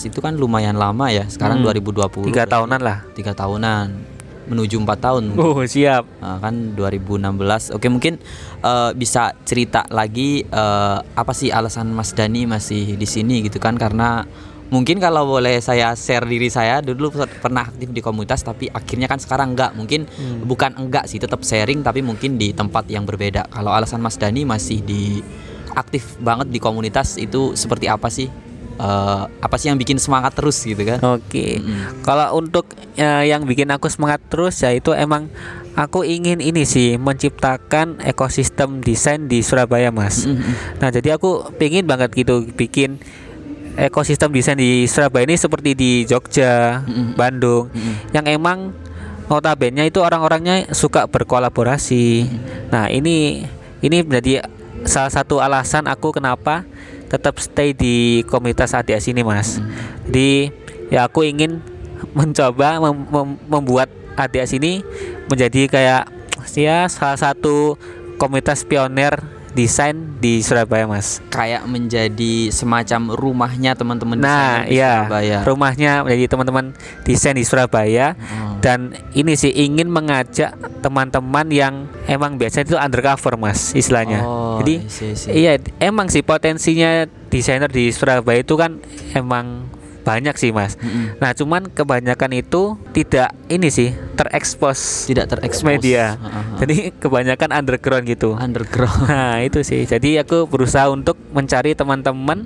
itu 0.04 0.18
kan 0.18 0.34
lumayan 0.34 0.74
lama 0.74 1.08
ya 1.08 1.26
sekarang 1.26 1.58
Hmm. 1.58 1.70
2020 1.72 2.26
Tiga 2.26 2.44
tahunan 2.44 2.78
lah. 2.78 2.98
tiga 3.12 3.32
tahunan 3.32 3.86
menuju 4.44 4.76
empat 4.76 5.00
tahun 5.00 5.32
Oh 5.34 5.64
siap. 5.64 6.04
Ah, 6.18 6.36
kan 6.36 6.76
2016 6.76 7.24
oke 7.70 7.86
mungkin 7.88 8.20
eh, 8.60 8.90
bisa 8.92 9.32
cerita 9.42 9.88
lagi 9.88 10.42
eh, 10.42 10.98
apa 11.00 11.32
sih 11.32 11.48
alasan 11.48 11.88
Mas 11.88 12.12
Dani 12.12 12.44
masih 12.44 12.94
di 12.94 13.06
sini 13.06 13.40
gitu 13.40 13.56
kan 13.56 13.74
karena 13.74 14.28
mungkin 14.66 14.96
kalau 14.96 15.24
boleh 15.24 15.58
saya 15.58 15.92
share 15.92 16.24
diri 16.24 16.48
saya 16.48 16.80
dulu 16.80 17.10
per- 17.10 17.30
pernah 17.38 17.64
aktif 17.64 17.88
di 17.88 18.00
komunitas 18.00 18.40
tapi 18.40 18.66
akhirnya 18.66 19.04
kan 19.04 19.16
sekarang 19.16 19.52
enggak 19.52 19.72
mungkin 19.72 20.06
Hmm. 20.06 20.42
bukan 20.42 20.74
enggak 20.74 21.04
sih 21.04 21.16
tetap 21.16 21.42
sharing 21.42 21.80
tapi 21.80 22.00
mungkin 22.00 22.36
di 22.36 22.50
tempat 22.50 22.86
yang 22.86 23.04
berbeda 23.04 23.48
kalau 23.48 23.70
alasan 23.70 23.98
Mas 23.98 24.14
Dani 24.14 24.42
masih 24.42 24.80
di 24.80 25.20
aktif 25.70 26.16
banget 26.18 26.48
di 26.48 26.58
komunitas 26.58 27.16
itu 27.16 27.52
seperti 27.54 27.86
apa 27.86 28.08
sih 28.08 28.28
Eh, 28.74 29.22
apa 29.38 29.54
sih 29.54 29.70
yang 29.70 29.78
bikin 29.78 30.02
semangat 30.02 30.34
terus 30.34 30.58
gitu 30.58 30.82
kan 30.82 30.98
Oke. 31.14 31.62
Mm-mm. 31.62 32.02
Kalau 32.02 32.34
untuk 32.34 32.66
eh, 32.96 33.30
yang 33.30 33.46
bikin 33.46 33.70
aku 33.70 33.86
semangat 33.86 34.18
terus 34.26 34.58
ya 34.58 34.74
itu 34.74 34.90
emang 34.90 35.30
aku 35.74 36.02
ingin 36.02 36.42
ini 36.42 36.66
sih 36.66 36.98
menciptakan 36.98 38.02
ekosistem 38.02 38.82
desain 38.82 39.30
di 39.30 39.46
Surabaya, 39.46 39.94
Mas. 39.94 40.26
Mm-mm. 40.26 40.82
Nah, 40.82 40.90
jadi 40.90 41.14
aku 41.14 41.54
pengen 41.54 41.86
banget 41.86 42.18
gitu 42.18 42.50
bikin 42.50 42.98
ekosistem 43.76 44.30
desain 44.30 44.58
di 44.58 44.86
Surabaya 44.86 45.26
ini 45.26 45.36
seperti 45.38 45.74
di 45.74 45.90
Jogja, 46.06 46.82
Mm-mm. 46.86 47.18
Bandung, 47.18 47.70
Mm-mm. 47.70 47.94
yang 48.14 48.26
emang 48.30 48.70
notabene 49.26 49.88
itu 49.88 49.98
orang-orangnya 50.04 50.70
suka 50.76 51.08
berkolaborasi. 51.08 52.28
Nah, 52.70 52.92
ini 52.92 53.46
ini 53.80 53.96
menjadi 54.04 54.46
salah 54.84 55.12
satu 55.12 55.40
alasan 55.40 55.88
aku 55.88 56.12
kenapa 56.14 56.64
tetap 57.08 57.38
stay 57.40 57.72
di 57.72 58.22
komunitas 58.26 58.74
ADS 58.74 59.10
ini, 59.10 59.22
Mas. 59.22 59.58
Jadi 60.08 60.50
ya 60.92 61.06
aku 61.08 61.24
ingin 61.24 61.60
mencoba 62.12 62.78
mem- 62.80 63.08
mem- 63.08 63.40
membuat 63.48 63.88
ADS 64.14 64.56
ini 64.60 64.84
menjadi 65.26 65.66
kayak 65.66 66.02
ya 66.54 66.86
salah 66.86 67.18
satu 67.18 67.74
komunitas 68.20 68.62
pioner 68.62 69.18
desain 69.54 69.94
di 70.18 70.38
Surabaya, 70.38 70.84
Mas. 70.84 71.22
kayak 71.26 71.62
menjadi 71.64 72.50
semacam 72.50 73.10
rumahnya 73.10 73.72
teman-teman 73.72 74.18
Nah, 74.18 74.62
di 74.62 74.74
iya, 74.74 75.06
Surabaya. 75.06 75.38
rumahnya 75.42 75.92
menjadi 76.02 76.26
teman-teman 76.28 76.64
desain 77.02 77.32
di 77.32 77.42
Surabaya 77.42 78.14
Oh. 78.14 78.58
dan 78.58 78.92
ini 79.12 79.32
sih 79.32 79.50
ingin 79.50 79.86
mengajak 79.86 80.52
teman-teman 80.80 81.46
yang 81.48 81.74
emang 82.04 82.34
biasanya 82.34 82.66
itu 82.66 82.76
undercover, 82.76 83.34
Mas, 83.36 83.70
istilahnya. 83.72 84.20
Oh, 84.20 84.58
Jadi 84.58 84.74
I 84.76 84.88
see, 84.88 85.08
I 85.08 85.14
see. 85.14 85.30
iya, 85.32 85.52
emang 85.78 86.06
sih 86.06 86.20
potensinya 86.20 87.02
desainer 87.26 87.66
di 87.66 87.88
Surabaya 87.88 88.38
itu 88.38 88.54
kan 88.54 88.78
emang 89.12 89.70
banyak 90.04 90.36
sih, 90.36 90.52
Mas. 90.52 90.76
Mm-mm. 90.76 91.16
Nah, 91.16 91.32
cuman 91.32 91.66
kebanyakan 91.66 92.36
itu 92.36 92.76
tidak 92.92 93.32
ini 93.48 93.66
sih 93.66 93.90
terekspos 94.14 95.08
tidak 95.08 95.26
terekspos 95.28 95.64
media. 95.66 96.14
Ha-ha. 96.14 96.60
Jadi 96.60 96.92
kebanyakan 96.94 97.50
underground 97.50 98.04
gitu. 98.04 98.36
underground 98.36 99.08
Nah, 99.10 99.40
itu 99.40 99.60
sih. 99.60 99.82
Jadi 99.82 100.16
aku 100.16 100.44
berusaha 100.44 100.86
untuk 100.86 101.16
mencari 101.30 101.72
teman-teman 101.72 102.44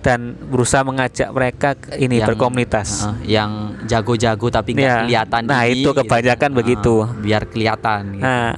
dan 0.00 0.36
berusaha 0.38 0.80
mengajak 0.80 1.28
mereka 1.28 1.74
ke 1.74 1.96
ini 1.96 2.20
Yang- 2.20 2.28
berkomunitas. 2.30 2.88
Ha, 3.02 3.18
yang 3.24 3.50
jago-jago 3.82 4.46
tapi 4.48 4.72
nggak 4.72 4.84
Ya, 4.84 4.96
kelihatan 5.02 5.42
nah, 5.44 5.64
ini, 5.64 5.80
itu 5.80 5.90
kebanyakan 5.90 6.50
Ha, 6.50 6.56
begitu. 6.56 6.94
biar 7.18 7.42
kelihatan 7.44 8.00
gitu. 8.12 8.22
Nah, 8.22 8.52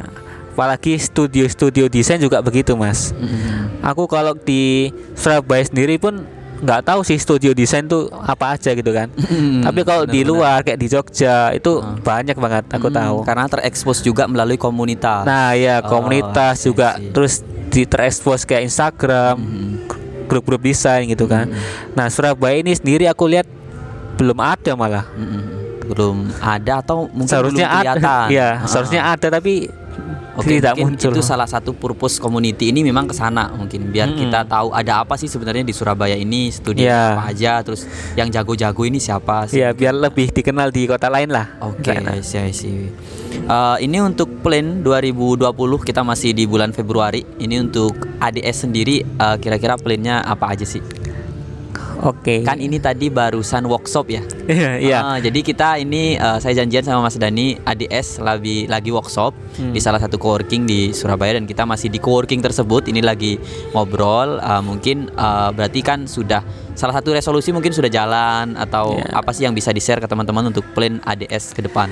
apalagi 0.50 0.98
studio-studio 0.98 1.86
desain 1.86 2.18
juga 2.18 2.40
begitu, 2.40 2.74
Mas. 2.74 3.12
Mm-mm. 3.12 3.78
Aku 3.80 4.04
kalau 4.04 4.34
di 4.34 4.90
Surabaya 5.14 5.62
sendiri 5.62 5.96
pun 5.96 6.26
nggak 6.58 6.82
tahu 6.82 7.00
sih 7.02 7.16
studio 7.16 7.52
desain 7.52 7.84
tuh 7.84 8.06
apa 8.10 8.54
aja 8.54 8.70
gitu 8.70 8.88
kan. 8.88 9.12
Tapi 9.60 9.80
kalau 9.82 10.04
di 10.04 10.22
luar 10.22 10.60
kayak 10.60 10.76
di 10.76 10.86
Jogja 10.86 11.50
itu 11.50 11.78
Ah. 11.78 11.92
banyak 11.94 12.32
banget 12.34 12.64
aku 12.68 12.88
Mm, 12.88 12.96
tahu. 12.96 13.16
karena 13.22 13.44
terekspos 13.46 14.00
juga 14.00 14.24
melalui 14.24 14.56
komunitas 14.56 15.22
Nah, 15.22 15.52
ya 15.52 15.78
Oh, 15.78 15.88
komunitas 15.90 16.56
see, 16.58 16.66
juga 16.66 16.96
see. 16.96 17.10
terus 17.10 17.40
di 17.66 17.82
terekspos 17.82 18.42
kayak 18.42 18.64
Instagram, 18.64 19.36
Mm-mm. 19.36 19.70
grup-grup 20.24 20.60
desain 20.60 21.04
gitu 21.04 21.24
kan. 21.24 21.52
Nah, 21.92 22.06
Surabaya 22.06 22.56
ini 22.56 22.72
sendiri 22.72 23.04
aku 23.04 23.26
lihat 23.26 23.44
belum 24.16 24.38
ada 24.38 24.72
malah. 24.72 25.04
Mm-mm. 25.10 25.44
belum 25.86 26.16
ada 26.36 26.82
atau 26.82 27.06
mungkin 27.06 27.30
seharusnya 27.30 27.62
belum 27.62 27.78
ada. 27.78 27.92
kelihatan 27.94 28.26
Iya, 28.34 28.48
Ha-ha. 28.50 28.66
seharusnya 28.66 29.02
ada 29.06 29.26
tapi 29.30 29.70
Oke, 30.36 30.48
tidak 30.54 30.74
mungkin 30.74 30.94
muncul. 30.94 31.10
itu 31.10 31.20
salah 31.20 31.44
satu 31.44 31.72
purpose 31.72 32.16
community 32.16 32.68
ini 32.68 32.80
memang 32.82 33.04
ke 33.04 33.12
sana 33.12 33.48
mungkin 33.50 33.88
biar 33.88 34.08
Mm-mm. 34.08 34.20
kita 34.22 34.44
tahu 34.44 34.68
ada 34.70 35.00
apa 35.00 35.14
sih 35.14 35.26
sebenarnya 35.26 35.60
di 35.60 35.72
Surabaya 35.72 36.12
ini 36.12 36.48
studio 36.48 36.84
Iya. 36.84 37.16
apa 37.16 37.24
aja 37.30 37.52
terus 37.60 37.84
yang 38.12 38.28
jago-jago 38.28 38.82
ini 38.82 38.96
siapa 38.96 39.44
sih 39.46 39.58
ya 39.58 39.72
biar 39.72 39.92
lebih 39.92 40.30
dikenal 40.30 40.68
di 40.68 40.84
kota 40.84 41.08
lain 41.08 41.28
lah. 41.28 41.56
Oke, 41.60 41.96
Nah, 41.96 42.12
I 42.12 42.20
see, 42.20 42.38
I 42.38 42.52
see. 42.52 42.92
Eh, 43.38 43.76
ini 43.80 43.98
untuk 43.98 44.40
plan 44.40 44.80
2020 44.80 45.48
kita 45.82 46.00
masih 46.00 46.30
di 46.30 46.44
bulan 46.44 46.70
Februari. 46.70 47.24
Ini 47.36 47.62
untuk 47.62 47.92
ADS 48.18 48.64
sendiri 48.64 49.00
eh, 49.02 49.36
kira-kira 49.36 49.74
plannya 49.74 50.20
apa 50.20 50.52
aja 50.52 50.64
sih? 50.64 50.80
Oke. 51.98 52.42
Kan 52.42 52.58
ini 52.58 52.76
tadi 52.76 53.08
barusan 53.08 53.64
workshop 53.64 54.06
ya. 54.08 54.22
Iya, 54.46 54.70
iya. 54.78 54.98
Ah, 55.00 55.18
jadi 55.18 55.40
kita 55.40 55.74
ini 55.76 56.14
eh, 56.14 56.38
saya 56.38 56.54
janjian 56.56 56.80
sama 56.80 57.02
Mas 57.02 57.16
Dani 57.16 57.58
ADS 57.58 58.20
lagi 58.20 58.64
lagi 58.66 58.90
workshop 58.90 59.34
Hmm. 59.56 59.72
di 59.72 59.80
salah 59.80 59.96
satu 59.96 60.14
coworking 60.16 60.62
di 60.62 60.92
Surabaya 60.92 61.34
dan 61.34 61.44
kita 61.44 61.64
masih 61.64 61.88
di 61.88 61.96
coworking 61.96 62.38
tersebut. 62.38 62.86
Ini 62.86 63.00
lagi 63.00 63.40
ngobrol. 63.72 64.38
eh, 64.38 64.62
mungkin 64.62 65.08
eh, 65.08 65.50
berarti 65.50 65.80
kan 65.80 66.04
sudah 66.04 66.44
salah 66.72 66.92
satu 66.92 67.10
resolusi 67.10 67.50
mungkin 67.50 67.72
sudah 67.72 67.88
jalan 67.88 68.52
atau 68.54 68.94
Ya. 68.94 69.16
apa 69.16 69.32
sih 69.32 69.42
yang 69.42 69.52
bisa 69.52 69.72
di 69.72 69.80
share 69.80 69.98
ke 69.98 70.06
teman-teman 70.06 70.48
untuk 70.48 70.62
plan 70.72 71.00
ADS 71.02 71.52
ke 71.52 71.60
depan? 71.60 71.88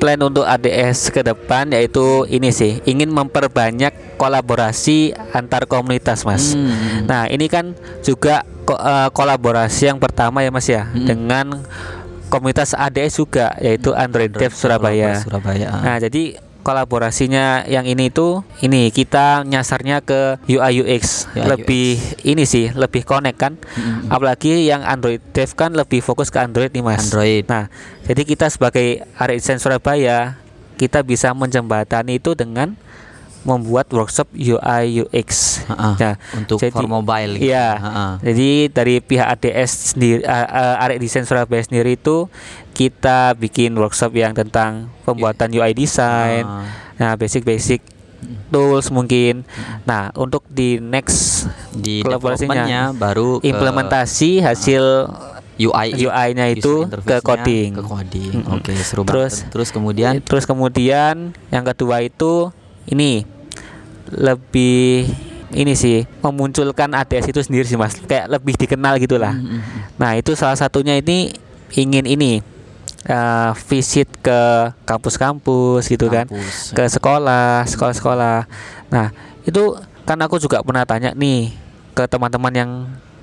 Plan 0.00 0.16
untuk 0.18 0.48
ADS 0.48 1.12
ke 1.12 1.20
depan 1.20 1.68
yaitu 1.70 2.24
ini 2.26 2.48
sih, 2.48 2.80
ingin 2.88 3.12
memperbanyak 3.12 4.16
kolaborasi 4.16 5.12
antar 5.30 5.68
komunitas, 5.68 6.24
Mas. 6.24 6.56
Hmm. 6.56 7.04
Nah, 7.04 7.28
ini 7.28 7.46
kan 7.46 7.76
juga 8.00 8.42
ko- 8.64 8.80
eh, 8.80 9.08
kolaborasi 9.12 9.92
yang 9.92 10.00
pertama 10.00 10.40
ya, 10.40 10.48
Mas 10.48 10.64
ya, 10.64 10.88
Hmm. 10.88 11.04
dengan 11.04 11.46
komunitas 12.32 12.72
ADS 12.72 13.20
juga 13.20 13.52
yaitu 13.60 13.92
Android 13.92 14.32
Dev 14.32 14.56
Surabaya. 14.56 15.20
Surabaya. 15.20 15.68
ah. 15.68 15.82
Nah, 15.84 15.96
jadi 16.00 16.40
kolaborasinya 16.60 17.64
yang 17.66 17.88
ini 17.88 18.12
itu 18.12 18.44
ini 18.60 18.92
kita 18.92 19.44
nyasarnya 19.44 20.04
ke 20.04 20.40
UI 20.46 20.84
UX 20.84 21.26
UI 21.32 21.46
lebih 21.46 21.88
ini 22.24 22.44
sih 22.44 22.70
lebih 22.72 23.02
connect 23.04 23.38
kan 23.40 23.56
Mm-mm. 23.56 24.12
apalagi 24.12 24.68
yang 24.68 24.84
Android 24.84 25.20
Dev 25.32 25.52
kan 25.56 25.72
lebih 25.72 26.04
fokus 26.04 26.28
ke 26.28 26.38
Android 26.40 26.70
nih 26.70 26.84
mas 26.84 27.08
Android. 27.10 27.44
nah 27.48 27.72
jadi 28.04 28.22
kita 28.24 28.46
sebagai 28.52 29.04
area 29.16 29.36
desain 29.36 29.58
Surabaya 29.58 30.36
kita 30.80 31.04
bisa 31.04 31.36
menjembatani 31.36 32.16
itu 32.16 32.32
dengan 32.32 32.72
membuat 33.40 33.88
workshop 33.88 34.28
UI 34.30 35.00
UX 35.00 35.60
ah. 35.66 35.96
Nah, 35.96 36.14
untuk 36.34 36.58
jadi- 36.58 36.70
for 36.70 36.84
mobile. 36.84 37.40
gitu. 37.40 37.56
Ah, 37.56 37.80
ah. 37.80 38.12
Jadi 38.20 38.68
dari 38.68 38.98
pihak 38.98 39.26
ADS 39.30 39.94
sendiri, 39.94 40.20
uh, 40.22 40.44
uh, 40.44 40.82
Arek 40.82 41.00
Desain 41.00 41.24
Surabaya 41.24 41.60
sendiri 41.60 41.94
itu 41.94 42.28
kita 42.72 43.32
bikin 43.34 43.72
workshop 43.74 44.12
yang 44.12 44.32
tentang 44.32 44.88
pembuatan 45.02 45.48
UI 45.50 45.72
design, 45.72 46.44
Ah. 46.44 46.64
nah 46.96 47.12
basic-basic 47.14 47.80
tools 48.48 48.88
mungkin. 48.88 49.48
Nah 49.82 50.12
untuk 50.12 50.44
di 50.46 50.76
next 50.76 51.48
di 51.72 52.00
kolaborasinya, 52.00 52.66
developmentnya 52.68 52.82
baru 52.92 53.40
ke 53.40 53.48
implementasi 53.48 54.30
hasil 54.40 54.84
UI 55.56 55.92
UI-nya 55.94 56.46
itu 56.48 56.88
ke 57.00 57.20
coding. 57.20 57.72
ke 57.74 57.82
coding. 57.82 58.32
Mm-mm. 58.34 58.54
Oke, 58.54 58.72
seru 58.78 59.04
Terus- 59.04 59.40
banget. 59.40 59.52
Terus 59.52 59.68
kemudian 59.70 60.12
Terus 60.20 60.44
kemudian 60.44 61.14
yang 61.48 61.64
kedua 61.66 62.00
itu 62.00 62.48
ini 62.90 63.24
lebih 64.10 65.06
ini 65.50 65.74
sih 65.74 66.06
memunculkan 66.22 66.94
ADS 66.94 67.30
itu 67.34 67.40
sendiri 67.42 67.66
sih 67.66 67.74
mas, 67.74 67.98
kayak 67.98 68.30
lebih 68.30 68.54
dikenal 68.54 68.98
gitulah. 69.02 69.34
Mm, 69.34 69.42
mm, 69.46 69.58
mm. 69.58 69.82
Nah 69.98 70.14
itu 70.14 70.34
salah 70.38 70.54
satunya 70.54 70.94
ini 70.98 71.34
ingin 71.74 72.06
ini 72.06 72.38
eh, 73.06 73.50
visit 73.66 74.06
ke 74.22 74.70
kampus-kampus 74.86 75.90
gitu 75.90 76.06
kan, 76.06 76.26
Kampus. 76.30 76.70
ke 76.70 76.84
sekolah, 76.86 77.66
sekolah-sekolah. 77.66 78.46
Nah 78.94 79.10
itu 79.42 79.74
kan 80.06 80.18
aku 80.22 80.38
juga 80.38 80.62
pernah 80.62 80.86
tanya 80.86 81.10
nih 81.18 81.50
ke 81.98 82.06
teman-teman 82.06 82.54
yang 82.54 82.70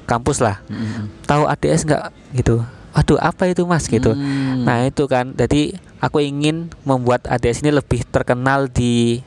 kampus 0.08 0.44
lah, 0.44 0.60
Mm, 0.68 0.76
mm, 0.76 0.88
mm. 0.88 1.06
tahu 1.28 1.44
ADS 1.48 1.88
nggak 1.88 2.04
gitu? 2.44 2.64
Aduh 2.92 3.20
apa 3.22 3.46
itu 3.46 3.62
mas 3.70 3.86
gitu. 3.86 4.10
Hmm. 4.10 4.66
Nah 4.66 4.90
itu 4.90 5.06
kan, 5.06 5.30
jadi 5.38 5.78
aku 6.02 6.18
ingin 6.18 6.74
membuat 6.82 7.30
ADS 7.30 7.62
ini 7.62 7.70
lebih 7.70 8.02
terkenal 8.10 8.66
di 8.66 9.22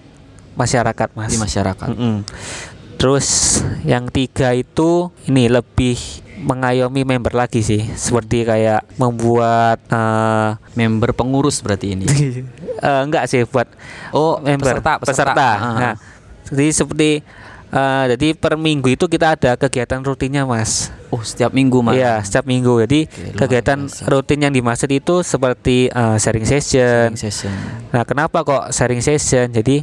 masyarakat 0.54 1.08
mas. 1.14 1.30
di 1.30 1.38
masyarakat. 1.38 1.88
Mm-mm. 1.90 2.16
Terus 3.00 3.60
yang 3.82 4.12
tiga 4.12 4.52
itu 4.52 5.08
ini 5.24 5.48
lebih 5.48 5.96
mengayomi 6.40 7.04
member 7.04 7.32
lagi 7.32 7.60
sih, 7.60 7.84
seperti 7.96 8.44
kayak 8.44 8.84
membuat 8.96 9.80
eh 9.88 10.50
Member 10.72 11.12
pengurus 11.12 11.60
berarti 11.60 11.96
ini. 11.96 12.04
eh, 12.86 13.00
enggak 13.04 13.28
sih 13.28 13.44
buat 13.44 13.68
Oh, 14.12 14.40
member 14.40 14.80
peserta, 14.80 14.92
peserta. 15.00 15.48
Ah, 15.56 15.60
ah. 15.60 15.76
Nah, 15.80 15.94
jadi 16.48 16.68
seperti 16.72 17.10
eh, 17.70 18.04
jadi 18.16 18.28
per 18.36 18.56
minggu 18.56 18.92
itu 18.92 19.04
kita 19.04 19.32
ada 19.36 19.56
kegiatan 19.56 20.00
rutinnya 20.00 20.44
mas. 20.44 20.88
Oh, 21.10 21.20
setiap 21.20 21.50
minggu 21.50 21.82
Mas. 21.82 21.98
Iya 21.98 22.22
setiap 22.22 22.46
minggu. 22.46 22.86
Jadi 22.86 23.00
Oke, 23.10 23.34
kegiatan 23.34 23.78
biasa. 23.90 24.06
rutin 24.06 24.38
yang 24.46 24.52
dimaksud 24.54 24.86
itu 24.88 25.20
seperti 25.20 25.88
eh, 25.88 26.16
sharing 26.16 26.46
session. 26.46 27.12
Sharing 27.12 27.18
session. 27.18 27.52
Nah, 27.90 28.04
kenapa 28.04 28.44
kok 28.44 28.70
sharing 28.70 29.02
session? 29.02 29.50
Jadi 29.50 29.82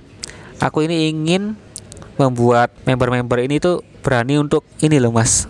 aku 0.61 0.85
ini 0.85 1.11
ingin 1.11 1.55
membuat 2.17 2.73
member-member 2.83 3.45
ini 3.45 3.61
tuh 3.61 3.85
berani 4.01 4.41
untuk 4.41 4.65
ini 4.81 4.97
loh 4.97 5.13
Mas, 5.13 5.45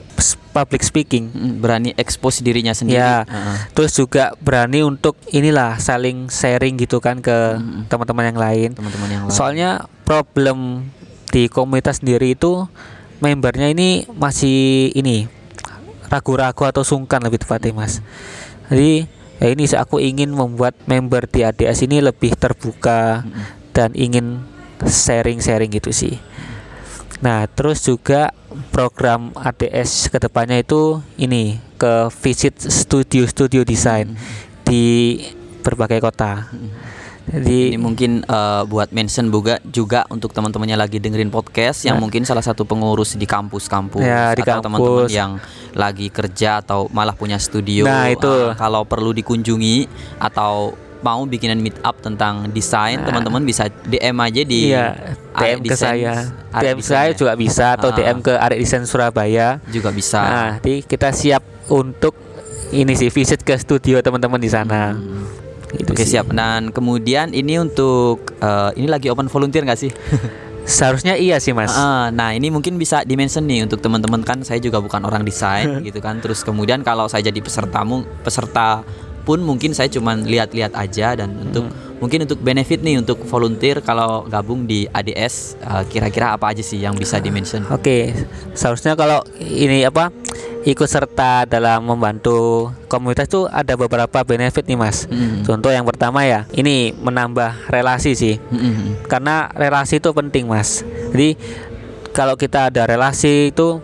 public 0.58 0.82
speaking. 0.82 1.30
Berani 1.62 1.94
expose 1.96 2.42
dirinya 2.42 2.74
sendiri. 2.74 2.98
Ya. 3.00 3.24
Ah. 3.30 3.70
Terus 3.78 3.94
juga 3.94 4.34
berani 4.42 4.82
untuk 4.82 5.14
inilah 5.30 5.78
saling 5.78 6.34
sharing 6.34 6.82
gitu 6.82 6.98
kan 6.98 7.22
ke 7.22 7.62
Mm-mm. 7.62 7.86
teman-teman 7.86 8.34
yang 8.34 8.40
lain. 8.42 8.70
Teman-teman 8.74 9.10
yang 9.14 9.24
lain. 9.30 9.36
Soalnya 9.38 9.86
problem 10.04 10.90
di 11.30 11.46
komunitas 11.48 12.02
sendiri 12.02 12.34
itu 12.34 12.66
membernya 13.22 13.70
ini 13.70 14.10
masih 14.18 14.90
ini 14.98 15.30
ragu-ragu 16.10 16.66
atau 16.66 16.82
sungkan 16.82 17.22
lebih 17.22 17.46
tepatnya 17.46 17.78
Mas. 17.78 18.02
Jadi 18.68 19.06
ya 19.38 19.48
ini 19.54 19.64
aku 19.78 20.02
ingin 20.02 20.34
membuat 20.34 20.74
member 20.90 21.30
di 21.30 21.46
ADS 21.46 21.86
ini 21.86 22.02
lebih 22.02 22.34
terbuka 22.34 23.22
Mm-mm. 23.22 23.46
dan 23.78 23.94
ingin 23.94 24.42
sharing-sharing 24.86 25.74
gitu 25.74 25.90
sih. 25.90 26.22
Nah, 27.18 27.50
terus 27.50 27.82
juga 27.82 28.30
program 28.70 29.34
ADS 29.34 30.14
ke 30.14 30.18
depannya 30.22 30.62
itu 30.62 31.02
ini 31.18 31.58
ke 31.82 32.14
visit 32.22 32.58
studio-studio 32.62 33.66
desain 33.66 34.14
di 34.62 35.18
berbagai 35.66 35.98
kota. 36.02 36.46
Jadi 37.28 37.76
Ini 37.76 37.80
mungkin 37.82 38.24
eh, 38.24 38.64
buat 38.72 38.96
mention 38.96 39.28
juga 39.28 39.60
juga 39.68 40.08
untuk 40.08 40.32
teman-temannya 40.32 40.80
lagi 40.80 40.96
dengerin 40.96 41.28
podcast 41.28 41.84
yang 41.84 42.00
Nah. 42.00 42.08
mungkin 42.08 42.24
salah 42.24 42.40
satu 42.40 42.64
pengurus 42.64 43.20
di 43.20 43.28
kampus-kampus 43.28 44.00
Ya, 44.00 44.32
di 44.32 44.48
atau 44.48 44.64
teman-teman 44.64 45.12
yang 45.12 45.32
lagi 45.76 46.08
kerja 46.08 46.64
atau 46.64 46.88
malah 46.88 47.12
punya 47.20 47.36
studio. 47.36 47.84
Nah, 47.84 48.08
itu. 48.08 48.32
eh, 48.32 48.56
kalau 48.56 48.88
perlu 48.88 49.12
dikunjungi 49.12 49.92
atau 50.24 50.72
mau 51.00 51.24
bikinan 51.24 51.58
meet 51.58 51.78
up 51.82 51.98
tentang 51.98 52.50
desain, 52.50 52.96
Nah. 52.96 53.06
teman-teman 53.06 53.42
bisa 53.42 53.66
DM 53.84 54.16
aja 54.16 54.42
di 54.42 54.60
Iya, 54.68 54.86
DM 55.34 55.60
ke 55.62 55.74
saya. 55.74 56.14
Arek 56.50 56.64
DM 56.64 56.80
saya 56.80 57.10
ya? 57.10 57.16
juga 57.16 57.34
bisa 57.34 57.66
atau 57.74 57.90
Ah. 57.90 57.96
DM 57.96 58.18
ke 58.20 58.34
Arek 58.34 58.58
Desain 58.58 58.84
Surabaya. 58.84 59.60
juga 59.68 59.90
bisa. 59.90 60.20
Nah, 60.20 60.50
jadi 60.58 60.82
kita 60.82 61.10
siap 61.10 61.42
untuk 61.68 62.16
ini 62.70 62.94
sih 62.94 63.08
visit 63.08 63.42
ke 63.42 63.56
studio 63.56 64.00
teman-teman 64.00 64.38
di 64.38 64.48
sana. 64.48 64.92
Hmm. 64.92 65.24
Gitu 65.70 65.90
Oke 65.90 66.02
sih. 66.02 66.16
siap. 66.16 66.30
Dan 66.30 66.70
kemudian 66.70 67.30
ini 67.30 67.58
untuk 67.58 68.34
eh, 68.36 68.72
ini 68.76 68.88
lagi 68.88 69.08
open 69.08 69.28
volunteer 69.28 69.64
nggak 69.64 69.78
sih? 69.78 69.92
Seharusnya 70.68 71.16
iya 71.16 71.40
sih, 71.40 71.52
Mas. 71.52 71.72
Ah, 71.72 72.08
nah 72.10 72.32
ini 72.32 72.48
mungkin 72.48 72.76
bisa 72.76 73.00
dimention 73.02 73.40
nih 73.42 73.64
untuk 73.64 73.80
teman-teman 73.80 74.20
kan 74.20 74.44
saya 74.44 74.60
juga 74.60 74.80
bukan 74.80 75.00
orang 75.02 75.24
desain 75.24 75.64
gitu 75.88 76.00
kan. 76.00 76.20
Terus 76.20 76.44
kemudian 76.44 76.84
kalau 76.84 77.08
saya 77.08 77.24
jadi 77.24 77.40
pesertamu 77.40 78.04
peserta 78.20 78.84
pun 79.28 79.44
mungkin 79.44 79.76
saya 79.76 79.92
cuman 79.92 80.24
lihat-lihat 80.24 80.72
aja 80.72 81.20
dan 81.20 81.36
untuk 81.36 81.68
mungkin 82.00 82.24
untuk 82.24 82.40
benefit 82.40 82.80
nih 82.80 83.04
untuk 83.04 83.20
volunteer 83.28 83.84
kalau 83.84 84.24
gabung 84.24 84.64
di 84.64 84.88
ADS 84.88 85.60
eh, 85.60 85.84
kira-kira 85.92 86.32
apa 86.32 86.56
aja 86.56 86.64
sih 86.64 86.80
yang 86.80 86.96
bisa 86.96 87.20
dimention? 87.20 87.68
Oke, 87.68 88.16
seharusnya 88.56 88.96
kalau 88.96 89.28
ini 89.44 89.84
apa 89.84 90.16
ikut 90.64 90.88
serta 90.88 91.44
dalam 91.44 91.84
membantu 91.84 92.72
komunitas 92.88 93.28
itu 93.28 93.52
ada 93.52 93.76
beberapa 93.76 94.24
benefit 94.24 94.64
nih 94.64 94.80
mas. 94.80 95.12
Mm. 95.12 95.44
Contoh 95.44 95.76
yang 95.76 95.84
pertama 95.84 96.24
ya, 96.24 96.48
ini 96.56 96.96
menambah 96.96 97.68
relasi 97.68 98.16
sih, 98.16 98.36
Mm-mm. 98.40 99.12
karena 99.12 99.52
relasi 99.52 100.00
itu 100.00 100.08
penting 100.16 100.48
mas. 100.48 100.88
Jadi 101.12 101.36
kalau 102.16 102.40
kita 102.40 102.72
ada 102.72 102.88
relasi 102.88 103.52
itu 103.52 103.84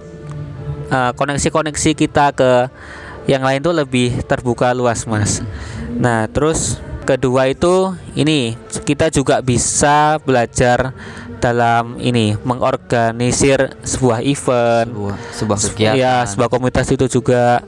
eh, 0.88 1.12
koneksi-koneksi 1.19 1.91
kita 1.99 2.32
ke 2.32 2.51
yang 3.25 3.43
lain 3.43 3.63
tuh 3.63 3.71
lebih 3.71 4.23
terbuka 4.27 4.71
luas 4.75 5.07
mas. 5.07 5.39
Nah 5.95 6.27
terus 6.27 6.79
kedua 7.03 7.51
itu 7.51 7.91
ini 8.15 8.55
kita 8.88 9.12
juga 9.12 9.43
bisa 9.43 10.17
belajar 10.23 10.95
dalam 11.43 11.99
ini 11.99 12.39
mengorganisir 12.47 13.75
sebuah 13.83 14.23
event 14.23 14.88
Sebuah, 14.88 15.15
sebuah 15.36 15.57
kegiatan. 15.59 15.99
ya 15.99 16.15
sebuah 16.23 16.47
komunitas 16.47 16.88
itu 16.88 17.12
juga 17.12 17.59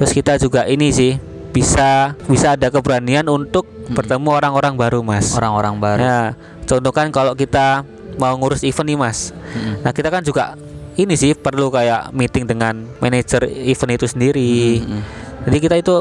terus 0.00 0.16
kita 0.16 0.40
juga 0.40 0.64
ini 0.64 0.88
sih 0.88 1.20
bisa 1.52 2.16
bisa 2.24 2.56
ada 2.56 2.72
keberanian 2.72 3.28
untuk 3.28 3.68
bertemu 3.92 4.28
orang-orang 4.32 4.72
baru 4.72 5.04
mas 5.04 5.36
orang-orang 5.36 5.76
baru. 5.76 6.00
ya 6.00 6.20
contoh 6.64 6.92
kan 6.96 7.12
kalau 7.12 7.36
kita 7.36 7.84
mau 8.16 8.32
ngurus 8.40 8.64
event 8.64 8.88
nih 8.88 8.96
mas 8.96 9.36
Mm-mm. 9.52 9.84
nah 9.84 9.92
kita 9.92 10.08
kan 10.08 10.24
juga 10.24 10.56
ini 10.98 11.14
sih 11.14 11.36
perlu 11.36 11.70
kayak 11.70 12.10
meeting 12.10 12.46
dengan 12.48 12.86
manajer 12.98 13.46
event 13.46 13.92
itu 13.94 14.06
sendiri 14.10 14.82
Mm-mm. 14.82 15.00
jadi 15.46 15.58
kita 15.58 15.76
itu 15.78 15.96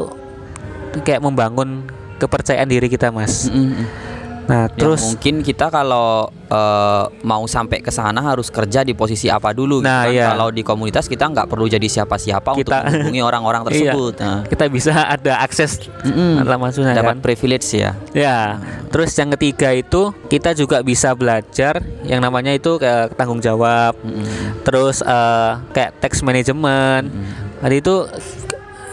kayak 1.05 1.21
membangun 1.21 1.85
kepercayaan 2.17 2.67
diri 2.69 2.89
kita 2.89 3.13
mas 3.13 3.47
Mm-mm. 3.49 3.85
Nah, 4.49 4.65
Ya, 4.65 4.73
terus 4.73 5.01
mungkin 5.05 5.39
kita 5.39 5.69
kalau 5.69 6.25
eh, 6.43 7.03
mau 7.21 7.45
sampai 7.45 7.79
ke 7.79 7.87
sana 7.87 8.17
harus 8.19 8.49
kerja 8.49 8.81
di 8.81 8.91
posisi 8.91 9.29
apa 9.29 9.53
dulu. 9.53 9.77
gitu 9.77 9.85
Nah, 9.85 10.03
kan. 10.03 10.11
iya. 10.11 10.25
Kalau 10.27 10.49
di 10.49 10.61
komunitas 10.61 11.05
kita 11.05 11.29
nggak 11.29 11.45
perlu 11.45 11.65
jadi 11.65 11.85
siapa-siapa 11.85 12.49
untuk 12.51 12.65
Kita- 12.65 12.81
menghubungi 12.83 13.21
orang-orang 13.21 13.61
Iya. 13.65 13.69
tersebut. 13.69 14.13
Nah, 14.17 14.37
kita 14.43 14.63
bisa 14.67 14.91
ada 15.07 15.33
akses 15.39 15.77
mm-mm. 16.01 16.41
dalam 16.41 16.57
maksudnya 16.59 16.93
dapat 16.93 17.15
kan? 17.15 17.21
privilege 17.21 17.69
ya. 17.71 17.93
Ya, 18.11 18.57
terus 18.89 19.13
yang 19.13 19.29
ketiga 19.31 19.69
itu 19.71 20.09
kita 20.25 20.51
juga 20.51 20.81
bisa 20.81 21.13
belajar 21.13 21.77
yang 22.01 22.19
namanya 22.19 22.49
itu 22.49 22.75
kayak 22.75 23.13
tanggung 23.13 23.37
jawab, 23.37 23.93
Mm-mm. 24.01 24.65
terus 24.65 24.99
eh, 24.99 25.51
kayak 25.69 26.01
tax 26.01 26.19
management. 26.19 27.05
Mm-mm. 27.07 27.61
Jadi 27.61 27.75
itu 27.77 27.95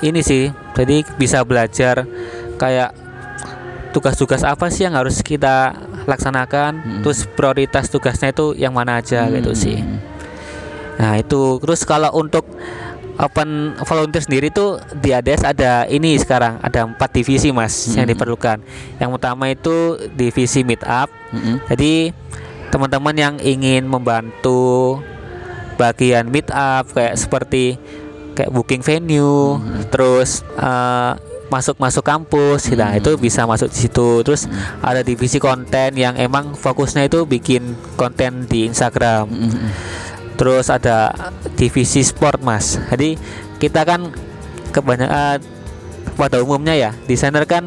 ini 0.03 0.21
sih, 0.21 0.45
jadi 0.75 1.01
bisa 1.17 1.41
belajar 1.41 2.05
kayak 2.55 2.93
tugas-tugas 3.97 4.45
apa 4.45 4.69
sih 4.69 4.85
yang 4.85 4.93
harus 4.93 5.25
kita 5.25 5.73
laksanakan, 6.05 6.85
Mm-mm. 6.85 7.01
terus 7.01 7.25
prioritas 7.25 7.89
tugasnya 7.89 8.37
itu 8.37 8.53
yang 8.53 8.77
mana 8.77 9.01
aja 9.01 9.25
gitu 9.33 9.57
sih. 9.57 9.81
Mm-mm. 9.81 9.99
Nah 11.01 11.17
itu 11.17 11.57
terus 11.65 11.81
kalau 11.89 12.13
untuk 12.13 12.45
open 13.17 13.73
volunteer 13.89 14.21
sendiri 14.21 14.53
tuh 14.53 14.77
di 15.01 15.17
ADS 15.17 15.49
ada 15.49 15.89
ini 15.89 16.21
sekarang 16.21 16.61
ada 16.61 16.85
empat 16.85 17.09
divisi 17.17 17.49
mas 17.49 17.73
yang 17.97 18.05
Mm-mm. 18.05 18.13
diperlukan. 18.13 18.59
Yang 19.01 19.11
utama 19.17 19.49
itu 19.49 19.97
divisi 20.13 20.61
meet 20.61 20.85
up. 20.85 21.09
Mm-mm. 21.33 21.65
Jadi 21.73 22.13
teman-teman 22.69 23.17
yang 23.17 23.35
ingin 23.41 23.89
membantu 23.89 25.01
bagian 25.81 26.29
meet 26.29 26.53
up 26.53 26.93
kayak 26.93 27.17
seperti 27.17 27.81
kayak 28.37 28.53
booking 28.53 28.85
venue, 28.85 29.57
Mhm. 29.57 29.89
terus 29.89 30.45
eh, 31.47 31.53
masuk-masuk 31.53 32.03
kampus, 32.03 32.75
nah 32.75 32.91
Mhm. 32.91 33.01
itu 33.01 33.11
bisa 33.15 33.47
masuk 33.47 33.71
di 33.71 33.79
situ. 33.87 34.27
Terus 34.27 34.51
ada 34.83 35.07
divisi 35.07 35.39
konten 35.39 35.95
yang 35.95 36.19
emang 36.19 36.59
fokusnya 36.59 37.07
itu 37.07 37.23
bikin 37.23 37.79
konten 37.95 38.51
di 38.51 38.67
Instagram. 38.67 39.31
Mm-mm. 39.31 39.71
Terus 40.37 40.69
ada 40.69 41.15
divisi 41.55 42.03
sport 42.03 42.43
mas. 42.43 42.77
Jadi 42.91 43.17
kita 43.57 43.87
kan 43.87 44.13
kebanyakan 44.75 45.41
pada 46.17 46.37
umumnya 46.45 46.73
ya 46.77 46.91
desainer 47.07 47.45
kan 47.45 47.65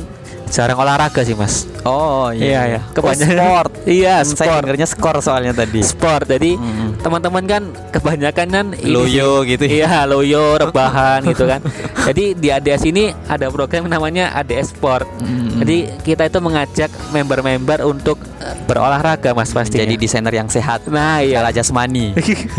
jarang 0.49 0.75
olahraga 0.75 1.21
sih 1.21 1.33
mas. 1.33 1.69
Oh 1.81 2.27
iya, 2.29 2.43
Iya, 2.43 2.61
iya. 2.67 2.79
Kebanyakan 2.91 3.37
sport. 3.37 3.71
Iya 3.89 4.15
Hmm, 4.17 4.27
Saya 4.27 4.35
sport. 4.35 4.61
dengarnya 4.61 4.87
skor 4.87 5.17
soalnya 5.19 5.53
tadi. 5.53 5.81
Sport. 5.81 6.25
Jadi 6.27 6.51
Mm-mm. 6.53 6.89
teman-teman 6.99 7.43
kan 7.45 7.63
kebanyakan 7.89 8.47
kan 8.47 8.65
Loyo 8.81 9.41
gitu 9.43 9.63
ya. 9.63 9.85
Iya 9.85 10.05
loyo 10.05 10.57
rebahan 10.57 11.23
gitu 11.23 11.45
kan. 11.45 11.61
Jadi 12.07 12.33
di 12.33 12.49
ADS 12.49 12.83
ini 12.85 13.09
ada 13.25 13.47
program 13.47 13.85
namanya 13.85 14.33
ADS 14.33 14.73
Sport. 14.73 15.07
Mm-mm. 15.19 15.61
Jadi 15.61 15.77
kita 16.03 16.25
itu 16.25 16.39
mengajak 16.39 16.89
member-member 17.09 17.79
untuk 17.83 18.17
eh, 18.39 18.55
berolahraga 18.65 19.31
mas 19.31 19.49
pastinya. 19.49 19.81
jadi 19.81 19.95
desainer 19.95 20.33
yang 20.35 20.47
sehat. 20.47 20.85
nah 20.85 21.19
iya 21.19 21.39
Secara 21.39 21.51
jasmani. 21.53 22.05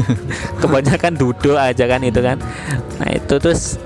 kebanyakan 0.63 1.13
duduk 1.15 1.57
aja 1.57 1.85
kan 1.87 2.01
itu 2.01 2.21
kan 2.21 2.39
nah 2.97 3.11
itu 3.11 3.35
terus 3.37 3.77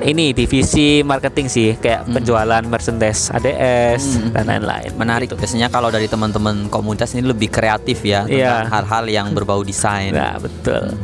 ini 0.00 0.30
divisi 0.30 1.02
marketing 1.02 1.46
sih 1.46 1.70
kayak 1.74 2.04
Hmm. 2.04 2.14
penjualan 2.14 2.62
merchandise 2.62 3.28
ADS 3.28 4.02
Hmm. 4.16 4.30
dan 4.30 4.44
lain-lain 4.46 4.90
Menarik. 4.94 5.30
Biasanya 5.30 5.68
kalau 5.68 5.88
dari 5.88 6.06
teman-teman 6.06 6.66
komunitas 6.68 7.12
ini 7.12 7.24
lebih 7.24 7.48
kreatif 7.48 8.02
ya 8.02 8.22
tentang 8.22 8.38
Iya. 8.64 8.70
hal-hal 8.70 9.04
yang 9.06 9.26
berbau 9.32 9.60
desain. 9.60 10.10
nah 10.10 10.36
betul 10.36 10.94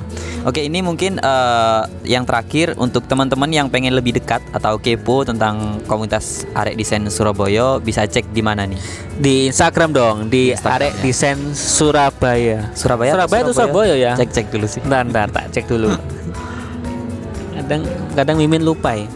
Oke, 0.45 0.61
ini 0.61 0.85
mungkin 0.85 1.17
eh, 1.17 1.83
yang 2.05 2.23
terakhir 2.23 2.77
untuk 2.77 3.09
teman-teman 3.09 3.49
yang 3.49 3.67
pengen 3.67 3.97
lebih 3.97 4.13
dekat 4.13 4.45
atau 4.53 4.77
kepo 4.77 5.25
tentang 5.25 5.81
komunitas 5.85 6.45
Arek 6.53 6.77
Desain 6.77 7.01
Surabaya 7.09 7.81
bisa 7.81 8.05
cek 8.05 8.29
di 8.29 8.45
mana 8.45 8.69
nih? 8.69 8.77
di 9.15 9.49
Instagram 9.49 9.91
dong 9.91 10.17
di 10.29 10.53
Arek 10.53 10.93
ya. 10.93 11.03
Desain 11.03 11.39
Surabaya 11.55 12.69
Surabaya. 12.77 13.13
Surabaya 13.17 13.41
itu 13.41 13.53
Surabaya 13.53 13.95
ya 13.95 14.13
Cek 14.15 14.31
cek 14.31 14.47
dulu 14.53 14.67
sih. 14.67 14.81
Bentar, 14.81 15.03
bentar, 15.05 15.29
tak 15.33 15.45
cek 15.51 15.65
dulu 15.65 15.89
kadang 17.65 17.83
kadang 18.13 18.37
mimin 18.37 18.63
lupa 18.63 18.93
ya 18.95 19.09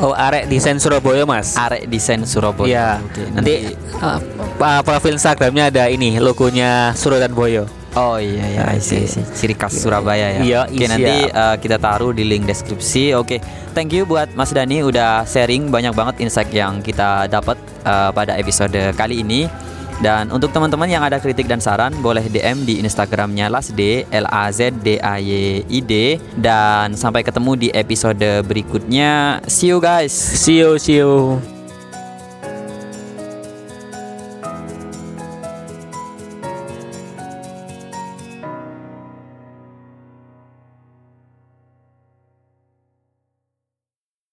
oh 0.00 0.12
Arek 0.16 0.48
Desain 0.48 0.76
Surabaya 0.82 1.22
mas 1.22 1.54
Arek 1.54 1.84
Desain 1.86 2.20
Surabaya. 2.24 2.68
Iya, 2.68 2.86
Oke, 3.04 3.22
nanti 3.32 3.54
uh, 4.00 4.80
profil 4.82 5.16
Instagramnya 5.16 5.68
ada 5.68 5.84
ini 5.92 6.16
logonya 6.16 6.96
Suro 6.96 7.20
dan 7.20 7.32
Boyo. 7.36 7.68
Oh 7.92 8.16
iya 8.16 8.48
ya, 8.48 8.60
Nah, 8.64 8.72
isi, 8.72 9.04
isi. 9.04 9.20
ciri 9.36 9.52
khas 9.52 9.76
Surabaya 9.76 10.32
ya. 10.32 10.40
Iya, 10.40 10.60
Oke 10.64 10.80
iya, 10.80 10.86
nanti 10.88 11.16
eh, 11.28 11.56
kita 11.60 11.76
taruh 11.76 12.16
di 12.16 12.24
link 12.24 12.48
deskripsi. 12.48 13.12
Oke, 13.20 13.36
thank 13.76 13.92
you 13.92 14.08
buat 14.08 14.32
Mas 14.32 14.48
Dani 14.48 14.80
udah 14.80 15.28
sharing 15.28 15.68
banyak 15.68 15.92
banget 15.92 16.24
insight 16.24 16.48
yang 16.56 16.80
kita 16.80 17.28
dapat 17.28 17.60
eh, 17.84 18.10
pada 18.16 18.32
episode 18.40 18.96
kali 18.96 19.20
ini. 19.20 19.44
Dan 20.02 20.34
untuk 20.34 20.50
teman-teman 20.50 20.90
yang 20.90 21.06
ada 21.06 21.22
kritik 21.22 21.46
dan 21.46 21.62
saran 21.62 21.94
boleh 22.02 22.26
DM 22.26 22.66
di 22.66 22.82
Instagramnya 22.82 23.46
Lasd 23.46 23.78
L 24.10 24.26
A 24.26 24.50
Z 24.50 24.74
D 24.82 24.98
A 24.98 25.22
Y 25.22 25.62
I 25.62 25.78
D 25.78 26.18
dan 26.42 26.98
sampai 26.98 27.22
ketemu 27.22 27.54
di 27.54 27.68
episode 27.70 28.42
berikutnya. 28.42 29.38
See 29.46 29.70
you 29.70 29.78
guys. 29.78 30.10
See 30.12 30.58
you, 30.58 30.76
see 30.82 30.98
you. 30.98 31.51